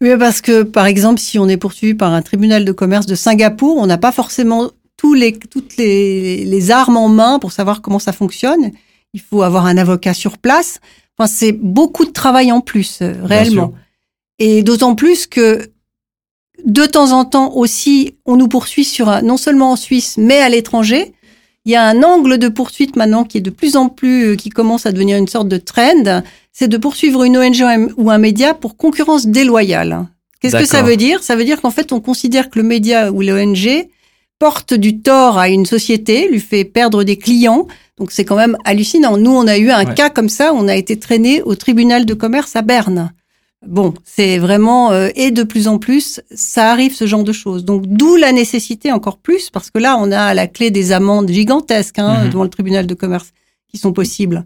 Oui, 0.00 0.10
parce 0.18 0.40
que 0.40 0.62
par 0.62 0.86
exemple, 0.86 1.20
si 1.20 1.38
on 1.38 1.48
est 1.48 1.56
poursuivi 1.56 1.94
par 1.94 2.12
un 2.12 2.22
tribunal 2.22 2.64
de 2.64 2.72
commerce 2.72 3.06
de 3.06 3.14
Singapour, 3.14 3.76
on 3.76 3.86
n'a 3.86 3.98
pas 3.98 4.12
forcément 4.12 4.70
tous 4.96 5.14
les, 5.14 5.32
toutes 5.32 5.76
les, 5.76 6.44
les, 6.44 6.70
armes 6.70 6.96
en 6.96 7.08
main 7.08 7.38
pour 7.38 7.52
savoir 7.52 7.82
comment 7.82 7.98
ça 7.98 8.12
fonctionne. 8.12 8.70
Il 9.12 9.20
faut 9.20 9.42
avoir 9.42 9.66
un 9.66 9.76
avocat 9.76 10.14
sur 10.14 10.38
place. 10.38 10.80
Enfin, 11.18 11.28
c'est 11.32 11.52
beaucoup 11.52 12.04
de 12.04 12.10
travail 12.10 12.52
en 12.52 12.60
plus, 12.60 13.00
euh, 13.02 13.14
réellement. 13.22 13.74
Et 14.38 14.62
d'autant 14.62 14.94
plus 14.94 15.26
que 15.26 15.68
de 16.64 16.86
temps 16.86 17.12
en 17.12 17.24
temps 17.24 17.52
aussi, 17.54 18.16
on 18.26 18.36
nous 18.36 18.48
poursuit 18.48 18.84
sur 18.84 19.22
non 19.22 19.36
seulement 19.36 19.72
en 19.72 19.76
Suisse, 19.76 20.16
mais 20.18 20.38
à 20.38 20.48
l'étranger. 20.48 21.14
Il 21.66 21.72
y 21.72 21.76
a 21.76 21.84
un 21.84 22.02
angle 22.02 22.36
de 22.38 22.48
poursuite 22.48 22.96
maintenant 22.96 23.24
qui 23.24 23.38
est 23.38 23.40
de 23.40 23.50
plus 23.50 23.76
en 23.76 23.88
plus, 23.88 24.32
euh, 24.32 24.36
qui 24.36 24.50
commence 24.50 24.84
à 24.84 24.92
devenir 24.92 25.16
une 25.16 25.28
sorte 25.28 25.48
de 25.48 25.56
trend. 25.56 26.22
C'est 26.52 26.68
de 26.68 26.76
poursuivre 26.76 27.24
une 27.24 27.38
ONG 27.38 27.64
ou 27.96 28.10
un 28.10 28.18
média 28.18 28.52
pour 28.52 28.76
concurrence 28.76 29.26
déloyale. 29.26 30.06
Qu'est-ce 30.40 30.56
que 30.56 30.66
ça 30.66 30.82
veut 30.82 30.96
dire? 30.96 31.22
Ça 31.22 31.36
veut 31.36 31.44
dire 31.44 31.62
qu'en 31.62 31.70
fait, 31.70 31.90
on 31.92 32.00
considère 32.00 32.50
que 32.50 32.58
le 32.58 32.66
média 32.66 33.10
ou 33.10 33.22
l'ONG 33.22 33.88
porte 34.38 34.74
du 34.74 35.00
tort 35.00 35.38
à 35.38 35.48
une 35.48 35.64
société, 35.64 36.28
lui 36.28 36.40
fait 36.40 36.64
perdre 36.64 37.02
des 37.02 37.16
clients. 37.16 37.66
Donc 37.96 38.12
c'est 38.12 38.26
quand 38.26 38.36
même 38.36 38.58
hallucinant. 38.64 39.16
Nous, 39.16 39.30
on 39.30 39.46
a 39.46 39.56
eu 39.56 39.70
un 39.70 39.86
cas 39.86 40.10
comme 40.10 40.28
ça, 40.28 40.52
on 40.52 40.68
a 40.68 40.76
été 40.76 40.98
traîné 40.98 41.40
au 41.42 41.54
tribunal 41.54 42.04
de 42.04 42.12
commerce 42.12 42.56
à 42.56 42.62
Berne. 42.62 43.12
Bon, 43.66 43.94
c'est 44.04 44.38
vraiment 44.38 44.92
euh, 44.92 45.08
et 45.14 45.30
de 45.30 45.42
plus 45.42 45.68
en 45.68 45.78
plus, 45.78 46.20
ça 46.30 46.70
arrive 46.70 46.94
ce 46.94 47.06
genre 47.06 47.24
de 47.24 47.32
choses. 47.32 47.64
Donc 47.64 47.86
d'où 47.86 48.16
la 48.16 48.32
nécessité 48.32 48.92
encore 48.92 49.18
plus, 49.18 49.50
parce 49.50 49.70
que 49.70 49.78
là, 49.78 49.96
on 49.98 50.12
a 50.12 50.20
à 50.20 50.34
la 50.34 50.46
clé 50.46 50.70
des 50.70 50.92
amendes 50.92 51.30
gigantesques 51.30 51.98
hein, 51.98 52.24
mhm. 52.24 52.30
devant 52.30 52.44
le 52.44 52.50
tribunal 52.50 52.86
de 52.86 52.94
commerce 52.94 53.32
qui 53.68 53.78
sont 53.78 53.92
possibles. 53.92 54.44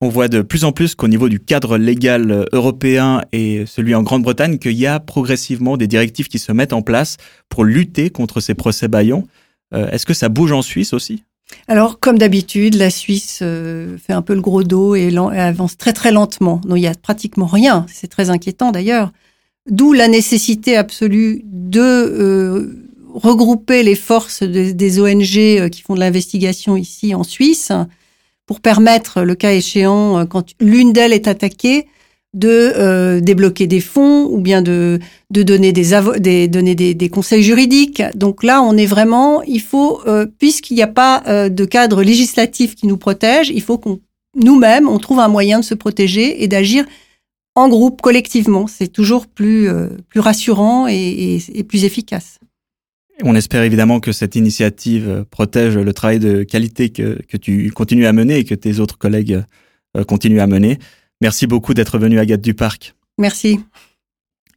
On 0.00 0.08
voit 0.08 0.28
de 0.28 0.42
plus 0.42 0.64
en 0.64 0.70
plus 0.70 0.94
qu'au 0.94 1.08
niveau 1.08 1.28
du 1.28 1.40
cadre 1.40 1.76
légal 1.76 2.30
euh, 2.30 2.44
européen 2.52 3.22
et 3.32 3.64
celui 3.66 3.96
en 3.96 4.04
Grande-Bretagne, 4.04 4.58
qu'il 4.58 4.78
y 4.78 4.86
a 4.86 5.00
progressivement 5.00 5.76
des 5.76 5.88
directives 5.88 6.28
qui 6.28 6.38
se 6.38 6.52
mettent 6.52 6.72
en 6.72 6.82
place 6.82 7.16
pour 7.48 7.64
lutter 7.64 8.10
contre 8.10 8.40
ces 8.40 8.54
procès 8.54 8.86
baillons. 8.86 9.26
Euh, 9.74 9.90
est-ce 9.90 10.06
que 10.06 10.14
ça 10.14 10.28
bouge 10.28 10.52
en 10.52 10.62
Suisse 10.62 10.92
aussi? 10.92 11.24
Alors, 11.66 11.98
comme 11.98 12.18
d'habitude, 12.18 12.74
la 12.74 12.90
Suisse 12.90 13.40
euh, 13.42 13.96
fait 13.98 14.12
un 14.12 14.20
peu 14.20 14.34
le 14.34 14.42
gros 14.42 14.62
dos 14.62 14.94
et, 14.94 15.14
avance 15.16 15.78
très 15.78 15.94
très 15.94 16.12
lentement. 16.12 16.60
Donc, 16.64 16.78
il 16.78 16.82
y 16.82 16.86
a 16.86 16.94
pratiquement 16.94 17.46
rien. 17.46 17.86
C'est 17.92 18.08
très 18.08 18.28
inquiétant 18.28 18.70
d'ailleurs. 18.70 19.12
D'où 19.70 19.92
la 19.92 20.08
nécessité 20.08 20.76
absolue 20.76 21.42
de 21.44 22.78
regrouper 23.14 23.82
les 23.82 23.94
forces 23.94 24.42
des 24.42 25.00
ONG 25.00 25.70
qui 25.70 25.82
font 25.82 25.94
de 25.94 26.00
l'investigation 26.00 26.76
ici 26.76 27.14
en 27.14 27.22
Suisse 27.22 27.72
pour 28.48 28.60
permettre, 28.60 29.22
le 29.22 29.34
cas 29.34 29.52
échéant, 29.52 30.18
euh, 30.18 30.24
quand 30.24 30.54
l'une 30.58 30.92
d'elles 30.92 31.12
est 31.12 31.28
attaquée, 31.28 31.86
de 32.34 32.72
euh, 32.76 33.20
débloquer 33.20 33.66
des 33.66 33.80
fonds 33.80 34.26
ou 34.26 34.38
bien 34.38 34.60
de, 34.60 34.98
de 35.30 35.42
donner 35.42 35.72
des, 35.72 36.48
donner 36.48 36.74
des, 36.74 37.08
conseils 37.08 37.42
juridiques. 37.42 38.02
Donc 38.14 38.42
là, 38.42 38.62
on 38.62 38.76
est 38.76 38.86
vraiment, 38.86 39.42
il 39.42 39.60
faut, 39.60 40.00
euh, 40.06 40.26
puisqu'il 40.38 40.74
n'y 40.74 40.82
a 40.82 40.88
pas 40.88 41.22
euh, 41.26 41.48
de 41.48 41.64
cadre 41.64 42.02
législatif 42.02 42.74
qui 42.74 42.86
nous 42.86 42.98
protège, 42.98 43.48
il 43.48 43.62
faut 43.62 43.78
qu'on 43.78 44.00
nous-mêmes, 44.36 44.88
on 44.88 44.98
trouve 44.98 45.20
un 45.20 45.28
moyen 45.28 45.60
de 45.60 45.64
se 45.64 45.74
protéger 45.74 46.42
et 46.42 46.48
d'agir 46.48 46.84
en 47.54 47.68
groupe, 47.68 48.02
collectivement. 48.02 48.66
C'est 48.66 48.88
toujours 48.88 49.26
plus, 49.26 49.68
plus 50.08 50.20
rassurant 50.20 50.86
et, 50.86 51.40
et, 51.54 51.64
plus 51.64 51.84
efficace. 51.84 52.38
On 53.24 53.34
espère 53.34 53.62
évidemment 53.62 53.98
que 53.98 54.12
cette 54.12 54.36
initiative 54.36 55.24
protège 55.30 55.76
le 55.76 55.92
travail 55.92 56.20
de 56.20 56.44
qualité 56.44 56.90
que, 56.90 57.20
que 57.26 57.36
tu 57.36 57.72
continues 57.72 58.06
à 58.06 58.12
mener 58.12 58.36
et 58.36 58.44
que 58.44 58.54
tes 58.54 58.78
autres 58.78 58.98
collègues 58.98 59.42
continuent 60.06 60.40
à 60.40 60.46
mener. 60.46 60.78
Merci 61.20 61.46
beaucoup 61.46 61.74
d'être 61.74 61.98
venu 61.98 62.18
à 62.18 62.26
Gade 62.26 62.40
du 62.40 62.54
Parc. 62.54 62.94
Merci. 63.18 63.60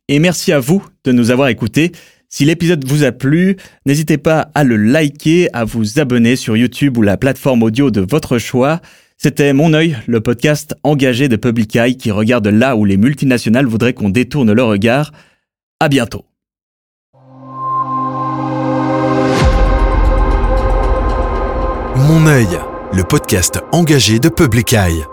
Et 0.08 0.20
merci 0.20 0.52
à 0.52 0.60
vous 0.60 0.86
de 1.04 1.12
nous 1.12 1.32
avoir 1.32 1.48
écoutés. 1.48 1.92
Si 2.30 2.46
l'épisode 2.46 2.86
vous 2.86 3.04
a 3.04 3.12
plu, 3.12 3.58
n'hésitez 3.86 4.18
pas 4.18 4.52
à 4.56 4.64
le 4.64 4.78
liker, 4.78 5.50
à 5.54 5.66
vous 5.66 6.00
abonner 6.00 6.36
sur 6.36 6.56
YouTube 6.56 6.98
ou 6.98 7.02
la 7.02 7.18
plateforme 7.18 7.64
audio 7.64 7.92
de 7.92 8.02
votre 8.02 8.38
choix. 8.38 8.80
C'était 9.18 9.54
Mon 9.54 9.74
œil, 9.74 9.98
le 10.08 10.22
podcast 10.22 10.76
engagé 10.84 11.28
de 11.28 11.36
Public 11.36 11.76
Eye 11.76 11.98
qui 11.98 12.10
regarde 12.10 12.48
là 12.48 12.76
où 12.76 12.86
les 12.86 12.98
multinationales 12.98 13.68
voudraient 13.68 13.94
qu'on 13.94 14.10
détourne 14.10 14.54
le 14.54 14.64
regard. 14.64 15.12
À 15.80 15.90
bientôt. 15.90 16.26
Mon 21.96 22.26
œil, 22.28 22.48
le 22.94 23.04
podcast 23.04 23.60
engagé 23.72 24.20
de 24.20 24.30
Public 24.30 24.74
Eye. 24.74 25.04